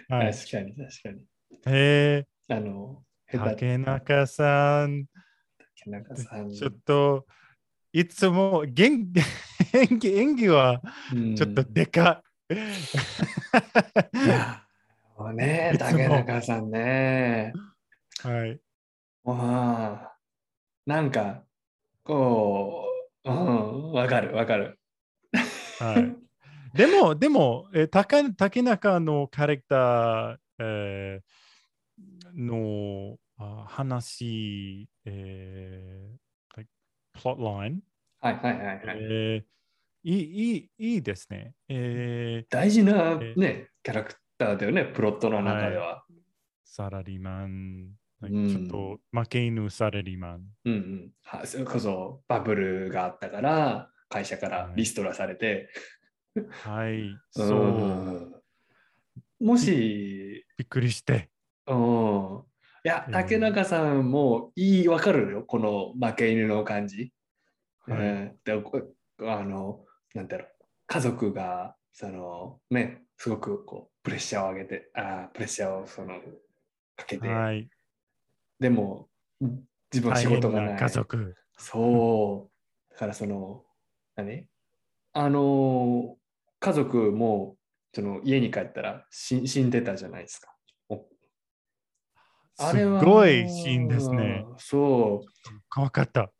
[0.09, 0.35] はい。
[0.35, 1.25] 確かに、確かに。
[1.67, 5.07] えあの、竹中さん、
[5.79, 6.51] 竹中さん。
[6.51, 7.27] ちょっと、
[7.93, 9.21] いつも元気
[9.73, 12.55] 演技演技はうんちょっとでかい。
[12.55, 12.57] う
[15.35, 17.53] ね、いつも竹中さんね。
[18.23, 18.61] はい。
[19.25, 20.17] わあ、
[20.87, 21.45] なんか、
[22.05, 22.87] こ
[23.25, 24.78] う、うん、わかる、わかる。
[25.79, 26.77] はい。
[26.77, 31.49] でも、でも、えー、竹竹中のキャラクター、えー
[32.35, 36.71] のあ話、えー、like
[37.17, 37.81] plot line、
[38.21, 38.99] はいはいはいはい。
[39.01, 39.45] えー
[40.05, 41.55] いいいいいいですね。
[41.69, 46.05] えー大事なえね、キャラクターだよね、プロットの中では。
[46.65, 47.91] サラリーマン、
[48.23, 50.43] うんちょっと負け犬サラリーマン。
[50.65, 51.11] うんうん。
[51.23, 55.71] はそれこそバブルがあったから、会社からリストラされて。
[56.65, 58.35] はい、そう、ん
[59.41, 61.31] もし、びっくりして。
[61.67, 62.43] うん、
[62.85, 67.13] いや、えー竹中さんもいい、わかるよ、この負け犬の感じ。
[67.87, 68.83] はいうんでこ
[69.21, 70.49] あの、なんだろう、
[70.87, 76.21] 家族が、その、ね、すごくこうプレッシャーを上げて、あープレッシャーをその
[76.97, 77.69] かけて、はい。
[78.61, 79.09] でも、
[79.93, 80.79] 自分は大仕事がない。
[80.79, 81.35] 家族。
[81.57, 82.51] そ
[82.91, 82.93] う。
[82.93, 83.65] だからその、
[84.19, 84.47] 何？
[85.13, 86.17] あの、
[86.59, 87.57] 家族も
[87.95, 90.55] その家に帰ったら死死んでたじゃないですか。
[90.89, 91.07] お
[92.59, 94.45] あれはすごいシーンですね。
[94.47, 95.25] うんそ
[95.71, 96.33] 怖かった。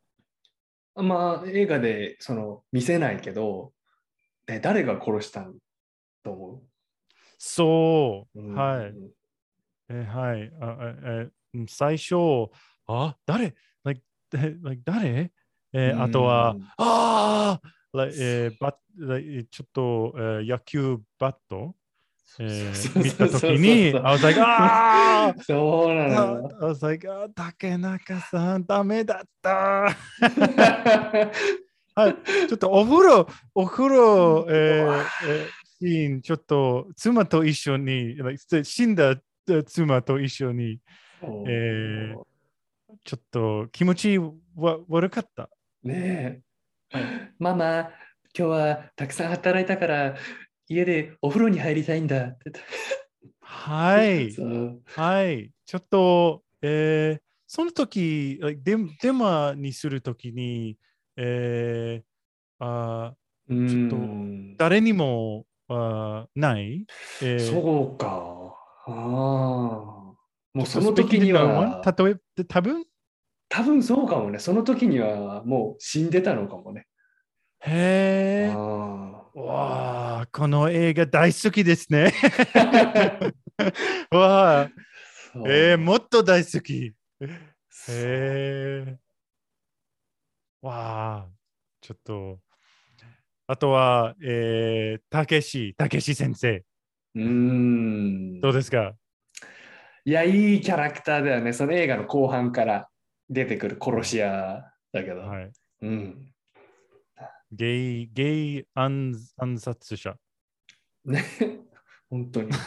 [0.95, 1.03] う。
[1.03, 3.71] まあ映画でその見せないけど、
[4.47, 5.55] え誰が殺したん
[6.23, 6.61] と思
[7.37, 8.39] そう。
[8.39, 8.89] う、はい。
[8.89, 9.09] うん
[9.91, 10.51] えはい。
[10.61, 12.51] ああえうん最初、
[12.87, 14.01] あ、誰？Like,
[14.35, 15.31] え like 誰？
[15.73, 21.75] えーあとはうん、ああ、えーちょっと、えー野球バット、
[22.39, 26.49] えー見たときに、I was like, ああ そうなの I よ。
[26.61, 29.95] was like, あー竹中さん、ダメだった。
[31.95, 32.15] はい、
[32.47, 35.47] ちょっとお風呂、お風呂、えーえー
[35.81, 38.15] シーン、ちょっと妻と一緒に、
[38.63, 39.15] 死んだ
[39.49, 40.79] え妻と一緒に、
[41.47, 42.21] えー
[43.05, 45.49] ちょっと気持ちわ悪かった。
[45.83, 46.43] ね
[46.93, 46.99] え。
[47.39, 47.91] ママ、
[48.37, 50.15] 今日はたくさん働いたから
[50.67, 52.27] 家でお風呂に入りたいんだ。
[52.27, 52.51] って。
[53.41, 54.35] はい、
[54.95, 60.77] はい、ちょっと、えーその時、デデマにするときに、
[61.17, 63.15] えーあ
[63.47, 64.55] ちょっとん。
[64.57, 66.85] 誰にもあーない、
[67.23, 67.39] えー。
[67.39, 68.55] そうか。
[68.85, 68.93] ああ。
[70.53, 72.85] もうその時には、例えば、多分？
[73.49, 74.39] 多分そうかもね。
[74.39, 76.85] その時にはもう死んでたのかもね。
[77.61, 78.53] へえ。
[78.55, 78.57] あ
[79.35, 82.13] わあ、この映画大好きですね。
[84.11, 84.15] あ。
[84.17, 84.69] わあ、
[85.47, 86.93] えー、もっと大好き。
[87.21, 87.25] へ
[87.89, 88.97] え。
[90.61, 91.27] わあ、
[91.81, 92.39] ちょっと。
[93.47, 96.63] あとは、えー、たけし、たけし先生。
[97.15, 98.41] うーん。
[98.41, 98.93] どうですか？
[100.05, 101.51] いや、いいキャラクターだよね。
[101.53, 102.87] その映画の後半から
[103.29, 105.19] 出てくる殺し屋だけど。
[105.21, 105.51] はい。
[105.81, 106.33] うん。
[107.51, 110.15] ゲイ、ゲイ暗暗殺者。
[111.05, 111.23] ね、
[112.09, 112.49] 本当に。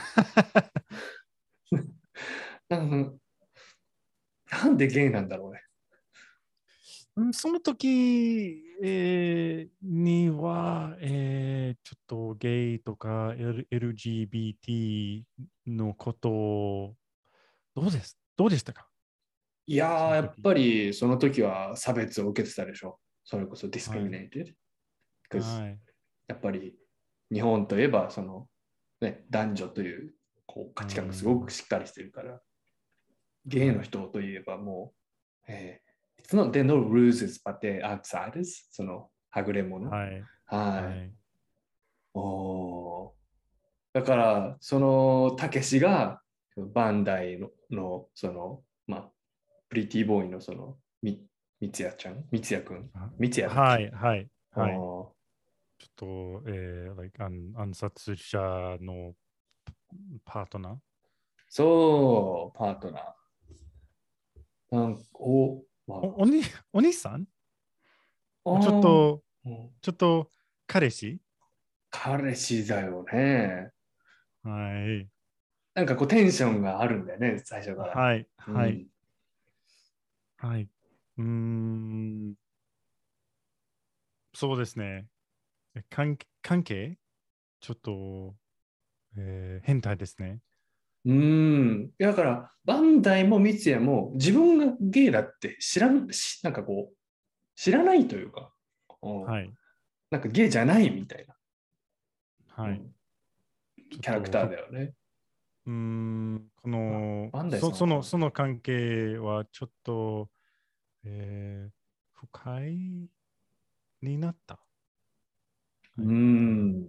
[2.69, 3.19] なん
[4.51, 5.63] なんでゲイなんだろうね。
[7.15, 15.23] うんその時、えーには、えーちょっとゲイとか L- LGBT
[15.67, 16.97] のことを
[17.75, 18.89] どうですどうでしたか？
[19.67, 22.99] いやー、やっぱりその時は差別を受けてたでしょ。
[23.25, 24.53] それこそディスクリミネイテッ
[25.31, 25.39] ド。
[25.39, 25.79] はい。
[26.29, 26.75] やっぱり
[27.33, 28.49] 日本といえばその、
[29.01, 30.15] ね、男女という
[30.47, 32.41] こう価値観がすごくしっかりしてるから、
[33.47, 34.93] ゲイの人といえばも
[35.49, 39.91] う、えー It's not are no rules but they're outsiders そのはぐれ者。
[39.91, 40.11] はい。
[40.11, 40.23] はい。
[40.85, 41.13] はい。
[42.15, 43.11] おー
[43.93, 46.21] だからそのたけしが
[46.57, 48.72] バンダイののそのまあ
[49.73, 51.19] プリティボーイのそのみ
[51.59, 52.27] みつやちゃん？
[52.31, 52.91] みつやくん？
[53.19, 53.91] みつやはい。
[53.91, 54.29] はい。
[54.51, 54.73] はい。
[54.75, 55.15] ちょ
[55.89, 56.07] っと、
[56.47, 58.39] えー like 暗暗殺者
[58.83, 59.15] の
[60.27, 60.77] パートナー？
[61.49, 64.77] そう、パートナー。
[64.77, 66.43] なんかお、まおおに
[66.75, 67.25] お兄さん？
[68.45, 69.23] あちょっ、と、
[69.81, 70.29] ちょっと
[70.67, 71.19] 彼氏？
[71.89, 73.71] 彼氏だよね。
[74.43, 75.09] はい。
[75.73, 77.99] なんかこうテンションがあるんだよね、最初から。
[77.99, 78.27] はい。
[78.49, 78.87] うん
[80.43, 80.51] はい。
[80.51, 80.69] はい。
[81.19, 82.35] うーん。
[84.35, 85.07] そうですね。
[85.75, 86.99] え関関係？
[87.61, 88.37] ちょっと、
[89.17, 90.41] えー変態ですね。
[91.05, 91.91] うん。
[91.99, 96.97] だから、バンダイも三ツ矢も自分がゲイだって知らん、しなんかこう、
[97.57, 98.55] 知らないというか、
[99.03, 99.53] うんはい。
[100.11, 101.37] なんかゲイじゃないみたいな、
[102.49, 102.73] はい。
[102.73, 102.95] うん
[103.91, 104.95] キャラクターだよね。
[105.67, 110.29] うーん、このそそのその関係はちょっと、
[111.05, 111.73] えー
[112.15, 112.73] 不快
[114.01, 114.61] になった？
[115.99, 116.87] うーん。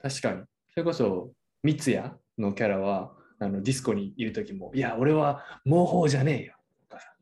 [0.00, 0.42] 確かに。
[0.70, 6.56] それこそ、三ツ矢のキャラは、あのディスコにいるときも、いや、俺は毛包じゃねえよ。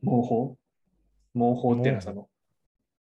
[0.02, 0.56] 毛包
[1.34, 2.28] 毛包っていうのはその、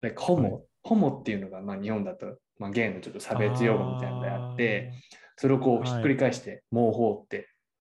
[0.01, 4.93] like ホモ、はいホモっていうのが、まあ、日本だと、まあ、ゲイのちょっと差別用語みたいなのであって、
[5.43, 7.49] それをこうはいひっくり返して、毛包って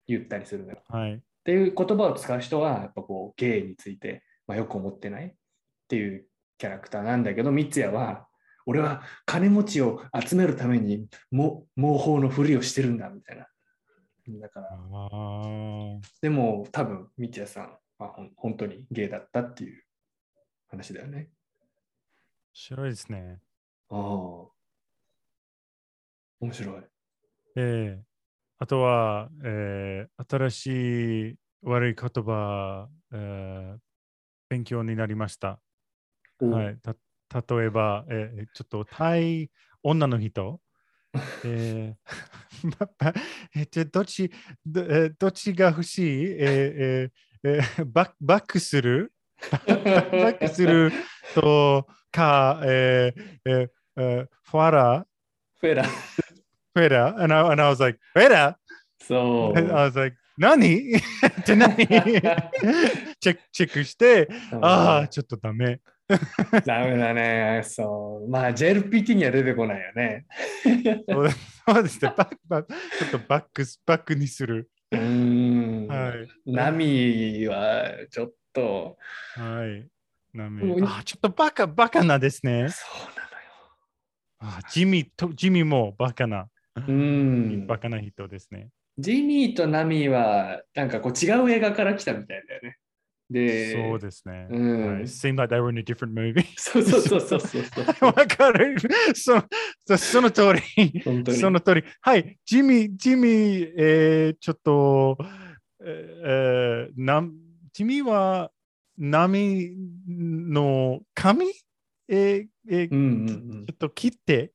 [0.07, 0.85] 言ったりするのよ。
[0.87, 1.15] はい。
[1.15, 5.35] っていう言葉を使う人は、やっぱこう、ゲイについて、まあ、よく思ってないっ
[5.89, 6.29] ていう
[6.59, 8.29] キャラクターなんだけど、三ツ矢は、
[8.67, 13.49] 俺は金持ちを集めるためにも毛包のふりをしてるんだみたいな。
[14.29, 14.69] だから。
[16.23, 19.83] でも多分、道也さんは本当にゲイだったっていう
[20.69, 21.31] 話だよね。
[22.53, 23.41] 白いですね。
[23.89, 23.99] ああ。
[26.39, 26.83] 面白い。
[27.57, 28.03] ええ。
[28.59, 33.79] あとは、えー新しい悪い言葉、えー
[34.49, 35.61] 勉強になりました。
[36.51, 36.95] はい、た
[37.57, 39.51] 例えば、えーちょっとタイ
[39.83, 40.61] 女の人、
[41.45, 43.15] えー
[43.57, 44.31] え っとどっち
[44.67, 47.11] ど,、えーどっちが欲しい、えーえー
[47.43, 49.13] えーバックバックする？
[49.51, 50.93] バックする？
[51.35, 55.07] とか、えーえーえーファラ？
[55.61, 55.85] フェラ。
[56.75, 58.59] フェラ and I, and I was like, フェラ
[59.03, 59.67] そ I う。
[59.67, 62.23] was like, 何って何チェ
[63.33, 64.29] ックチェックして、
[64.63, 65.81] ああ、ちょっとダメ。
[66.65, 67.63] ダメだね。
[67.65, 68.29] そう。
[68.31, 70.27] まあ、JLPT には出てこないよね。
[71.09, 72.15] そうですそうですね。
[72.17, 74.71] バック、バックちょっとバック、バックにする。
[74.93, 75.87] うーん。
[75.89, 76.29] はい。
[76.47, 78.97] ナミはちょっと、
[79.37, 79.87] はい。
[80.33, 82.69] なうんめあ、ちょっとバカ、バカなですね。
[82.71, 83.31] そうな
[84.43, 86.49] あジミーと、ジミーもバカな、のよ。
[86.77, 87.67] うん。
[87.67, 88.69] バカな人ですね。
[88.99, 92.77] ジミーとナミは、なんかこう違う映画から来たみたいだよね。
[93.31, 94.49] で、そうですね。
[94.51, 96.45] うんはい Seemed like they were in a different movie.
[96.59, 97.63] そうそうそうそうそう。
[98.05, 98.77] わかる。
[99.15, 99.41] そ
[99.87, 101.01] そその通り。
[101.05, 101.39] 本当に。
[101.39, 101.85] その通り。
[102.01, 105.17] はい、ジミー、ジミー、えー、ちょっと、
[105.83, 107.25] えー、な
[107.73, 108.51] ジミーは
[108.99, 109.77] 波
[110.09, 111.47] の髪、
[112.09, 114.53] えーえーうんうんちょっと切って、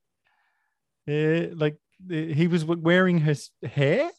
[1.06, 1.78] えー、like,
[2.08, 4.10] he was wearing his hair?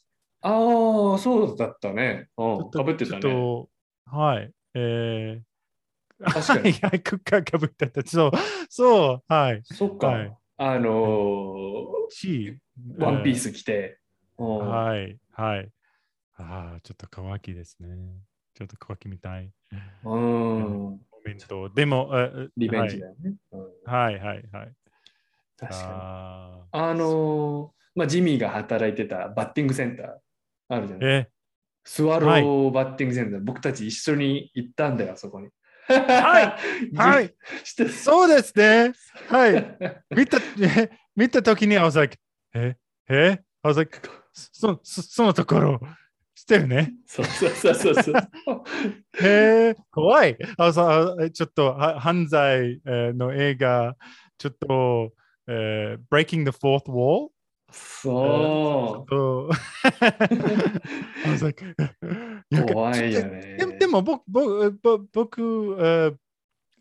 [0.42, 2.30] ああ、そうだったね。
[2.38, 3.20] うん、かぶってたね。
[3.22, 3.70] と、
[4.06, 4.52] はい。
[4.76, 8.02] えー、確かには いはい、くかかぶってた。
[8.06, 8.32] そう、
[8.70, 9.62] そう、はい。
[9.64, 10.08] そっか。
[10.08, 12.58] はいあのーし、
[12.98, 14.00] ワンピース着て。
[14.40, 15.70] うんはい、はい。
[16.36, 17.90] ああ、ちょっと乾きですね。
[18.56, 19.52] ちょっと乾きみたい。
[20.04, 20.62] うん。
[20.64, 21.70] モメント。
[21.70, 23.36] でも、あリベンジだよね。
[23.52, 24.74] うんはい、はい、はい。
[25.60, 25.70] はい。
[25.70, 25.94] 確かに。
[25.94, 30.08] ああのーまあ、ジミーが働いてたバッティングセンター
[30.70, 31.06] あるじゃない。
[31.08, 31.30] ーえ、
[31.84, 35.50] スワローバッティングセンター、僕たち一緒に行ったんだよ、そこに。
[35.88, 37.34] はい はい。
[37.90, 38.94] そうですね。
[39.30, 39.78] はい。
[40.16, 42.18] 見た、え見たときに、I was like,
[42.54, 42.76] え、
[43.10, 44.00] え？I was like,
[44.34, 45.80] そそそのところ、
[46.36, 46.94] 知ってるね？
[47.08, 48.16] そうそうそうそうそう。
[49.24, 50.38] へえ、怖い。
[50.58, 53.96] あさあちょっとは犯罪えーの映画、
[54.38, 55.12] ちょっと、
[55.48, 57.30] えー Breaking the Fourth Wall
[59.06, 59.06] そ
[62.64, 62.74] う。
[62.74, 63.58] 怖いよね。
[63.58, 64.24] でもでも僕、
[65.14, 66.16] 僕、えー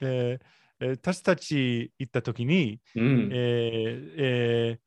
[0.01, 0.47] えー
[0.81, 3.31] えー私たち行ったときに、うん。
[3.33, 4.87] えーえー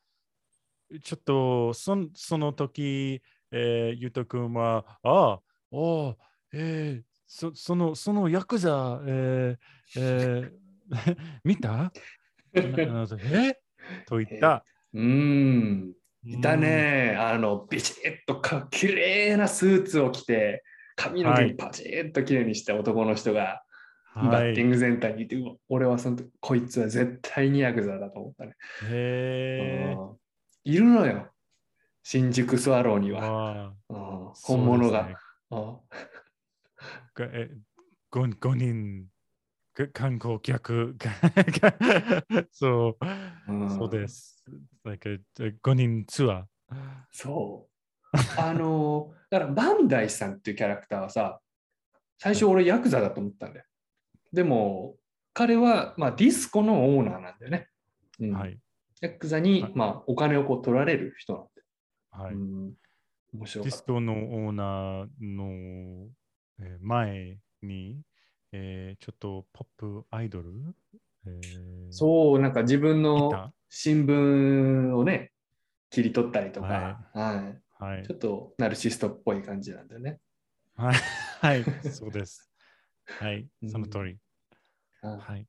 [1.03, 3.21] ちょっとそんその時、
[3.51, 6.15] えー、ゆうとくんは、ああ、おー
[6.53, 11.91] えーそそのそのヤクザ、えーえー見たな
[13.21, 13.59] え
[14.07, 14.63] と言った。
[14.93, 15.93] うん。
[16.23, 17.15] いたね。
[17.17, 20.63] あの、ビチッとか、綺麗なスーツを着て、
[20.95, 23.63] 髪のはい毛パチッと綺麗にした男の人が、
[24.13, 24.51] はい。
[24.51, 25.38] ッティングセンターにいて、
[25.69, 28.55] 俺はその時、こいつは絶対にヤクザだと思ったね。
[28.84, 30.17] へうん
[30.65, 31.32] いるのよ。
[32.03, 33.32] 新宿スワローにーは。
[33.32, 35.03] わうんあ本物が。
[35.03, 35.15] ね
[37.19, 37.49] え
[38.11, 39.05] 5, 5人
[39.75, 41.11] が観光客が
[42.51, 43.05] そう、
[43.49, 44.43] うんそうです。
[44.83, 46.75] like a- a 5人ツアー。
[47.11, 47.67] そ
[48.13, 48.17] う。
[48.37, 51.41] あの、 だからバンダイさんっていうキャラクターはさ、
[52.17, 53.65] 最初俺ヤクザだと思ったんだよ。
[54.33, 54.97] でも、
[55.33, 57.69] 彼は、まあ、ディスコのオーナーなんだよね。
[58.19, 58.59] うんはい。
[59.01, 62.25] ヤクザに、はいまあ、お金をこう取られる人なんだよ。
[62.25, 62.35] はい。
[62.35, 62.73] うん
[63.31, 66.09] 面白ディスコのオーナーの、
[66.59, 68.01] えー前に、
[68.51, 70.51] えーちょっとポップアイドル。
[71.91, 73.53] そう、なんか自分いのた？
[73.70, 75.32] 新聞をね、
[75.89, 77.34] 切り取ったりとか、はは
[77.80, 78.15] いはいちょ。
[78.15, 80.20] っとナルシストっぽい感じなんだよね。
[80.76, 80.95] はい。
[81.41, 81.63] はい。
[81.91, 82.49] そうです。
[83.05, 83.47] はい。
[83.61, 84.17] うんその通り。
[85.01, 85.47] はいはい。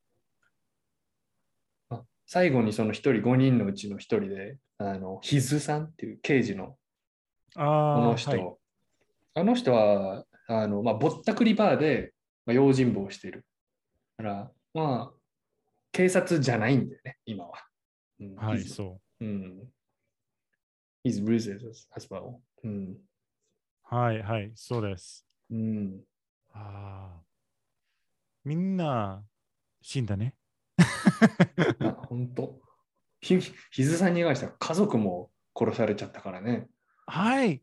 [1.91, 6.77] あ最後にその一人、5人のうちの一人で、あの、ヒズさんっていう刑事の
[7.57, 8.57] あこのあ、人、はい。
[9.35, 12.13] あの人は、あの、まあ、ぼったくりバーで、
[12.47, 13.45] まあ、用心棒をしている。
[14.19, 15.20] だから、まあ、
[16.01, 17.53] 警察じゃないんだよね、今は。
[18.21, 19.25] うんはい、そう。
[19.25, 19.69] うん。
[21.05, 22.37] He's ruthless as well.
[22.65, 22.97] うん。
[23.83, 25.27] はい、はい、そうです。
[25.51, 26.01] うん。
[26.55, 27.23] ああ。
[28.47, 29.23] みんな
[29.83, 30.35] 死んだね。
[31.85, 32.59] あ本当。
[33.21, 33.39] ひ、
[33.71, 36.67] ヒズさんに関しては家族も殺されちゃったからね。
[37.05, 37.63] はい。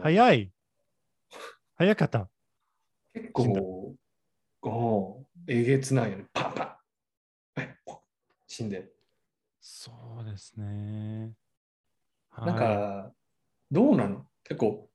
[0.00, 0.52] 早い。
[1.74, 2.30] 早かった。
[3.14, 3.96] 結構、
[5.48, 6.26] えげつないよね。
[6.32, 6.73] パンパン。
[7.56, 7.74] え、
[8.46, 8.88] 死んで。
[9.60, 11.32] そうですね。
[12.30, 13.12] はいなんか、
[13.70, 14.26] どうなの？
[14.42, 14.90] 結構、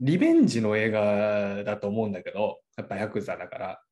[0.00, 3.82] リベンジの映画だと思うんだけど、やっぱヤクザだから、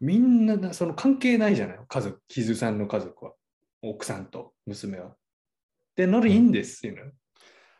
[0.00, 1.78] みんなその関係ないじゃない？
[1.88, 3.32] 家族、キズさんの家族は、
[3.82, 5.16] 奥さんと娘は。
[5.94, 7.10] で、not in this, you know.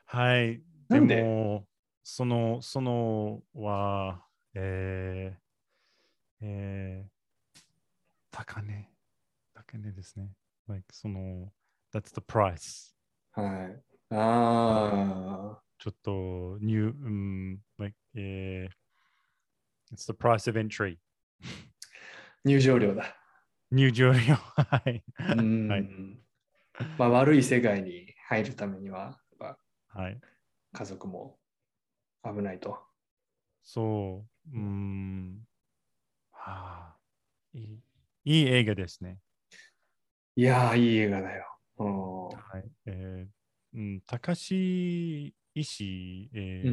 [0.06, 0.58] はい。
[0.58, 1.66] でなんでも、
[2.04, 4.22] その、そのは、
[4.54, 7.10] えー、えー、
[8.36, 8.90] 高値。
[9.54, 10.28] 高値ですね。
[10.68, 11.50] Like, その、
[11.90, 12.94] that's the price.
[13.32, 13.82] はい。
[14.10, 20.98] あちょっと、ニュー、うん、like, えー、it's the price of entry.
[21.42, 21.46] あ、
[22.44, 23.16] 入場料だ。
[23.70, 24.18] 入場料。
[24.18, 25.02] はい。
[25.38, 25.88] うんはい
[26.98, 29.18] まあ、悪い世界に入るためには、
[29.88, 30.20] はい。
[30.74, 31.38] 家族も
[32.22, 32.78] 危ないと。
[33.62, 34.54] そう。
[34.54, 35.40] うん。
[36.32, 36.96] はあ。
[37.54, 37.85] いい
[38.28, 39.18] いい映画ですね。
[40.34, 41.46] いやー、いい映画だよ。
[41.78, 42.64] うんはい。
[42.86, 44.34] えーうん、高橋
[45.54, 46.70] 石、えーう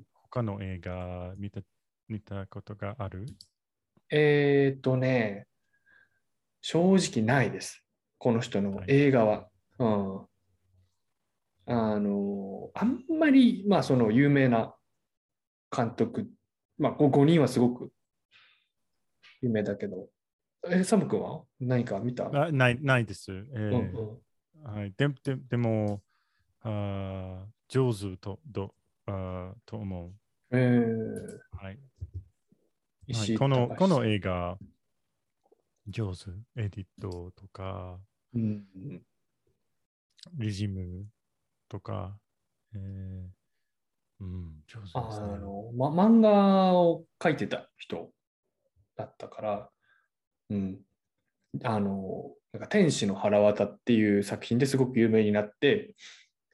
[0.00, 1.60] ん他の映画見た
[2.08, 3.26] 見たことがある？
[4.10, 5.46] えーっとね、
[6.62, 7.84] 正直ないです。
[8.18, 9.48] この人のはい映画は。
[9.78, 10.26] うん。
[11.66, 14.74] あの、あんまり、まあ、その有名な
[15.74, 16.28] 監督、
[16.78, 17.92] まあ、こ5人はすごく
[19.40, 20.08] 有名だけど、
[20.70, 21.42] え、サム君は？
[21.60, 22.26] 何か見た？
[22.26, 23.32] あないないです。
[23.32, 24.74] えうんーうん。
[24.74, 26.02] はい、でででも
[26.62, 28.74] あー、上手とと
[29.06, 30.12] あーと思う。
[30.50, 31.78] えー、はい。
[33.12, 34.56] はい、この隆この映画、
[35.88, 37.98] 上手、エディットとか、
[38.34, 38.64] うん、
[40.32, 41.04] リジム
[41.68, 42.18] とか、
[42.74, 45.02] えーうん、上手ですね。
[45.34, 48.10] あの、ま、漫画を描いてた人
[48.96, 49.70] だったから、
[50.50, 50.80] うん。
[51.62, 55.94] あの、なんか天使の腹渡っていう作品ですごく有名になって、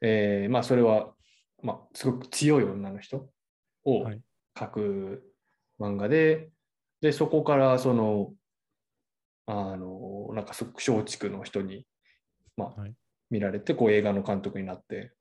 [0.03, 1.15] えーまあそれは、
[1.63, 3.29] まあすごく強い女の人
[3.85, 4.21] をはい
[4.57, 5.33] 描く
[5.79, 6.51] 漫画で、
[7.01, 8.33] で、そこからその、
[9.47, 10.67] あの、なんか松
[11.05, 11.87] 竹の人に、
[12.57, 12.95] まあはい
[13.31, 15.13] 見られて、こう映画の監督になって、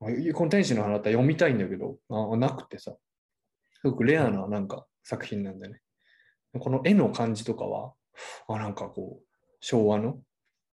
[0.00, 2.94] あこの天使の花って読みたいんだけど、あなくてさ、
[3.80, 5.80] すごくレアななんか作品なんだよね。
[6.58, 7.92] この絵の感じとかは、
[8.48, 9.26] あ、なんかこう、
[9.60, 10.18] 昭和の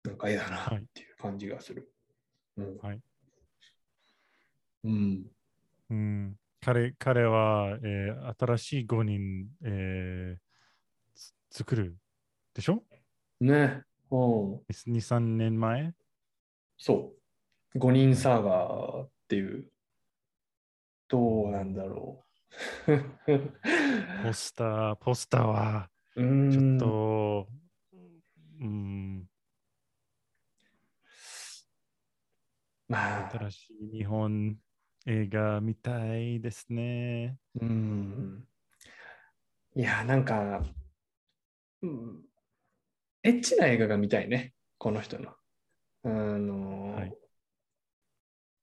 [0.04, 1.92] なんか絵だなっていう感じがする。
[2.56, 2.78] うん。
[2.78, 3.00] はい
[4.84, 5.26] うん。
[5.90, 10.40] うん、彼彼は、えー新しい5人、えー
[11.14, 11.96] つ作る
[12.54, 12.82] でしょ？
[13.40, 13.82] ね。
[14.10, 14.60] うん。
[14.68, 15.92] ?2、3年前？
[16.78, 17.12] そ
[17.74, 17.78] う。
[17.78, 19.70] 五人サーガーっていう、
[21.08, 22.29] どうなんだろう。
[24.24, 27.48] ポスター、ポスターはちょっんと、
[28.60, 29.28] うん、
[32.90, 34.58] まあ、新しい日本
[35.06, 37.38] 映画みたいですね。
[37.60, 38.44] うん。
[39.76, 40.64] いや、なんか、
[41.82, 42.24] うん、
[43.22, 45.30] エッチな映画が見たいね、この人の。
[46.02, 47.14] あの、はい。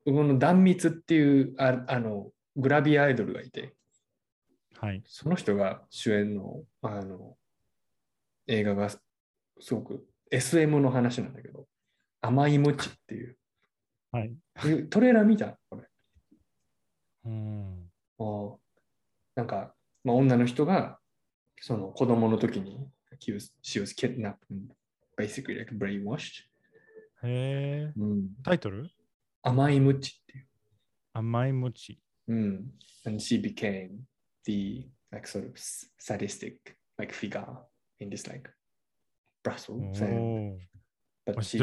[0.03, 3.76] この断密っていうああのグラビアアイドルがいて、
[4.80, 5.03] はい。
[5.05, 7.36] その人が主演のあの
[8.47, 8.89] 映画が
[9.59, 11.67] すごく SM の話なんだけど、
[12.21, 13.38] 甘い餅っていう。
[14.11, 14.34] はい。
[14.89, 15.57] トレーラー見た？
[15.69, 15.84] これ。
[17.25, 17.89] うん。
[18.19, 18.55] あ
[19.36, 19.73] なんか、
[20.03, 20.99] まあ、女の人が
[21.61, 22.88] その子供の時に
[23.28, 24.73] was, she was kidnapped and
[25.17, 26.43] basically like brainwashed、
[27.23, 27.93] へえ。
[27.97, 28.89] うん、タイトル？
[29.43, 30.47] 甘い餅っていう、
[31.13, 31.99] 甘い餅。
[32.28, 32.71] うん、
[33.05, 33.89] and she became
[34.48, 35.52] the like sort of
[36.00, 37.45] sadistic like figure
[38.00, 38.50] in this like
[39.43, 40.60] お Brussels and,
[41.28, 41.32] お。
[41.32, 41.58] but she,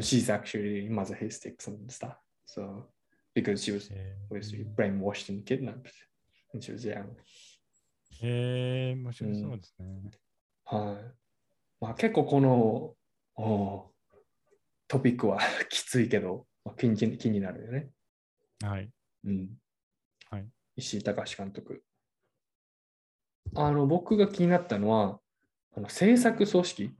[0.00, 2.16] she's actually masochistic and stuff
[2.46, 2.86] so
[3.34, 3.92] because she う was。
[3.92, 5.90] へ obviously brainwashed and kidnapped
[6.52, 7.04] when she was young
[8.22, 8.26] え。
[8.26, 10.10] へえ、面白そうですね。
[10.64, 11.14] はい。
[11.80, 12.94] まあ、結構この
[13.36, 13.90] お
[14.86, 17.90] トピックはきついけど、まあ、気に気になるよね。
[18.62, 18.90] はい。
[19.24, 19.48] うん。
[20.76, 20.80] はい。
[20.80, 21.82] 石井隆監督。
[23.54, 25.20] あの、僕が気になったのは、
[25.76, 26.94] あの制作組織、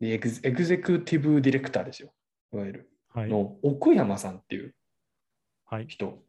[0.00, 2.12] でエグエグゼクティブディレクターですよ。
[2.52, 2.90] いわゆる。
[3.08, 3.28] はい。
[3.28, 4.74] の奥山さんっていう
[5.64, 5.86] はい。
[5.88, 6.22] 人。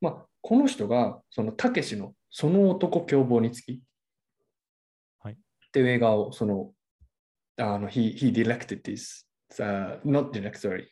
[0.00, 3.82] まあ、この人が、その、たけしのその男凶暴につき、
[5.20, 5.36] はいっ
[5.70, 6.72] ていう映画を、その、
[7.56, 9.26] あの、he, he directed this,
[9.58, 10.86] uh, not direct, sorry.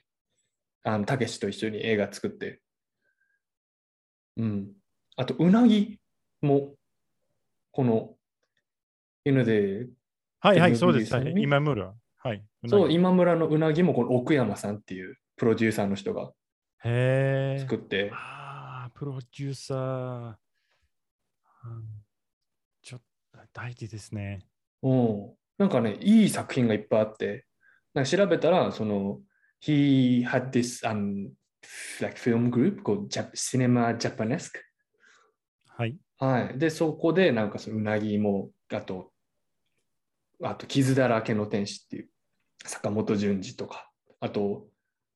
[0.82, 2.60] あの、たけしと一緒に映画作って、
[4.36, 4.72] うん。
[5.16, 5.98] あと、うなぎ
[6.42, 6.74] も、
[7.72, 8.14] この
[9.24, 9.86] N で、
[10.40, 11.10] はいはい、そうです。
[11.10, 11.94] さんにはい今村。
[12.18, 12.44] はい。
[12.68, 16.32] そう、へ今村のうなぎもこの奥山さんっていうプロデューサーの人が
[16.84, 17.56] え。
[17.60, 20.28] 作って、ああ、プロデューサー。
[21.64, 21.84] うん
[22.82, 23.00] ちょっ
[23.32, 24.46] と大事ですね。
[24.82, 25.34] うん。
[25.58, 27.46] なんかね、いい作品がいっぱいあって、
[27.94, 29.20] なんか調べたら、その、
[29.60, 31.30] he had this um,
[32.00, 34.50] like film group called Jap- Cinema Japanesque
[35.76, 35.96] はい。
[36.18, 36.58] はい。
[36.58, 39.12] で、そこで、なんかそのうなぎも、あと、
[40.42, 42.08] あと、傷だらけの天使っていう、
[42.64, 44.66] 坂本淳二とか、あと、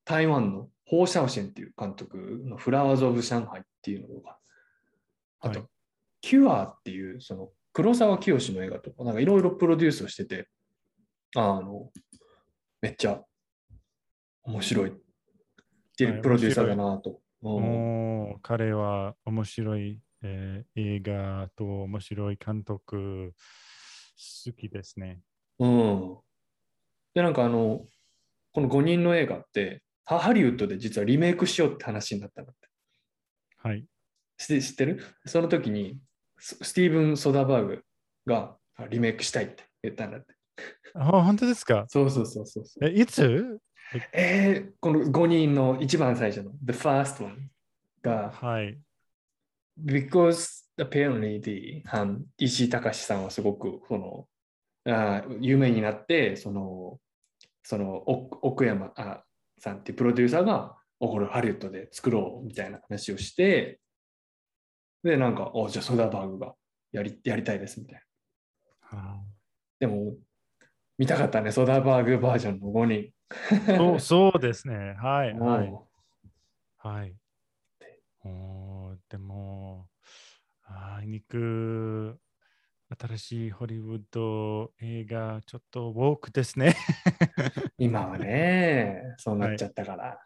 [0.04, 4.38] 台湾のホウ・シャオシェンっていう監督のフラワーズ・オブ・上海っていうのとか、
[5.40, 5.68] あと、はい
[6.22, 10.48] キュアっていう、その、黒沢清の映画とか、なんかいろいろプロデュースをしてて、
[11.34, 11.90] あの、
[12.82, 13.22] めっちゃ
[14.42, 14.92] 面白いっ
[15.96, 17.10] ていうはいプロデューサーだなと。
[17.10, 23.32] うんもう彼は面白い、えー映画と面白い監督
[24.46, 25.20] 好きですね。
[25.58, 26.18] うん。
[27.14, 27.84] で、なんかあの、
[28.52, 32.68] この5人の映画って、ハハリウッドで実はリメイクしようって話になったんだって。
[33.56, 33.84] はい。
[34.38, 35.04] 知ってる？
[35.26, 35.98] その時に
[36.38, 37.84] ス、スティーブン・ソダーバーグ
[38.26, 40.34] があリメイクしたいって言ったんだって。
[40.94, 41.84] あ、本当ですか？
[41.88, 42.88] そうそうそうそうそう。
[42.88, 43.58] え、いつ？
[44.12, 47.50] えー、この5人の一番最初の、The First One
[48.02, 48.78] が、はい。
[49.84, 54.26] Because apparently the、um, 石井隆さんはすごくその
[54.86, 56.98] あー有名になってその
[57.62, 59.22] その奥奥山あ
[59.58, 63.80] さんっていうプロデューサーがおこれハリウッドで作ろうみたいな話をして
[65.02, 66.54] でなんかおじゃあソダーバーグが
[66.92, 68.02] やりやりたいですみたい
[68.92, 69.20] なは
[69.78, 70.14] でも
[70.98, 74.96] 見たかったねソダーバーグバージョンの5人あそうそうですね。
[75.00, 75.34] はい。
[75.38, 75.68] はい。
[75.68, 75.88] も
[76.78, 77.14] はい。
[81.00, 82.20] あいにく
[83.00, 86.74] 新しいホリウッド映画、ちょっとウォークですね。
[87.56, 90.22] う 今はねそうなっちゃったから、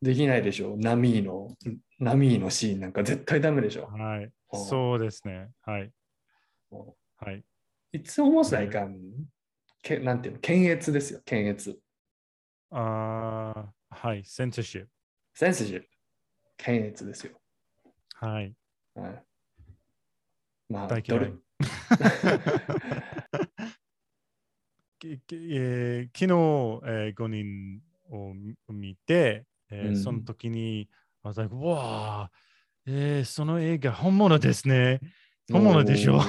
[0.00, 1.54] できないでしょナミーの
[1.98, 4.32] ナミーのシーンなんか絶対ダメでしょはい。
[4.48, 5.50] おそうですね。
[5.60, 5.92] はい。
[6.70, 7.34] もはい。
[7.36, 7.44] う
[7.92, 8.96] It's almost like、um,
[9.82, 10.40] けなんていうの？
[10.40, 11.78] 検閲ですよ検閲
[12.70, 14.24] あーはい。
[14.24, 14.90] センサーシップ。
[15.34, 15.88] センシティブ
[16.56, 17.38] 検閲ですよ、
[18.14, 18.54] はい。
[18.94, 19.24] はい、
[20.68, 21.32] まあ大嫌い。
[25.02, 27.80] えー昨日、えー、5人
[28.10, 28.34] を
[28.72, 29.96] 見て、えーうん。
[29.96, 30.88] その時に、
[31.24, 32.30] like, わあ、
[32.86, 35.00] えーその映画本物ですね。
[35.50, 36.20] 本物でしょ？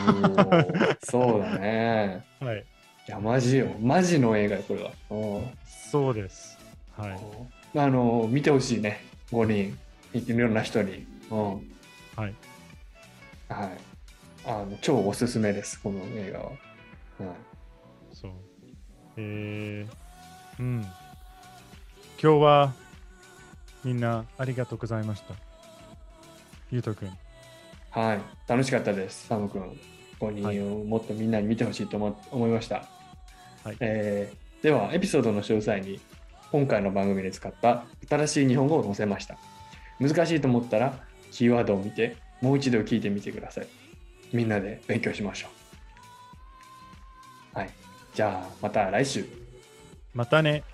[1.03, 2.25] そうだね。
[2.39, 2.65] はい。
[3.07, 3.67] いやマジよ。
[3.81, 4.91] マジの映画よこれは。
[5.09, 6.57] うんそうです。
[6.95, 7.19] はい。
[7.77, 9.01] あの見てほしいね。
[9.31, 9.77] 5人。
[10.13, 11.53] いろんな人に、うん。
[12.15, 12.35] はい。
[13.53, 13.77] はい、
[14.45, 16.55] あの超おすすめですこの映画は、はい、
[18.13, 18.31] そう。
[19.17, 20.81] えー、うん。
[22.21, 22.73] 今日は
[23.83, 25.33] みんなありがとうございました。
[26.71, 27.09] ゆうとくん。
[27.89, 29.77] はい、楽しかったですサム君
[30.19, 32.85] 5人をもっとみんなに見てほしいと思思いました、
[33.65, 33.77] はい。
[33.81, 35.99] えーではエピソードの詳細に
[36.51, 39.37] 今回の番組で使った新しい日本語を載せました。
[39.99, 40.99] 難しいと思ったら
[41.31, 43.67] キーワードを見てもう一度聞いてみてください。
[44.33, 45.47] みんなで勉強しましょ
[47.55, 47.59] う。
[47.59, 47.69] はい。
[48.13, 49.25] じゃあまた来週。
[50.13, 50.63] またね。「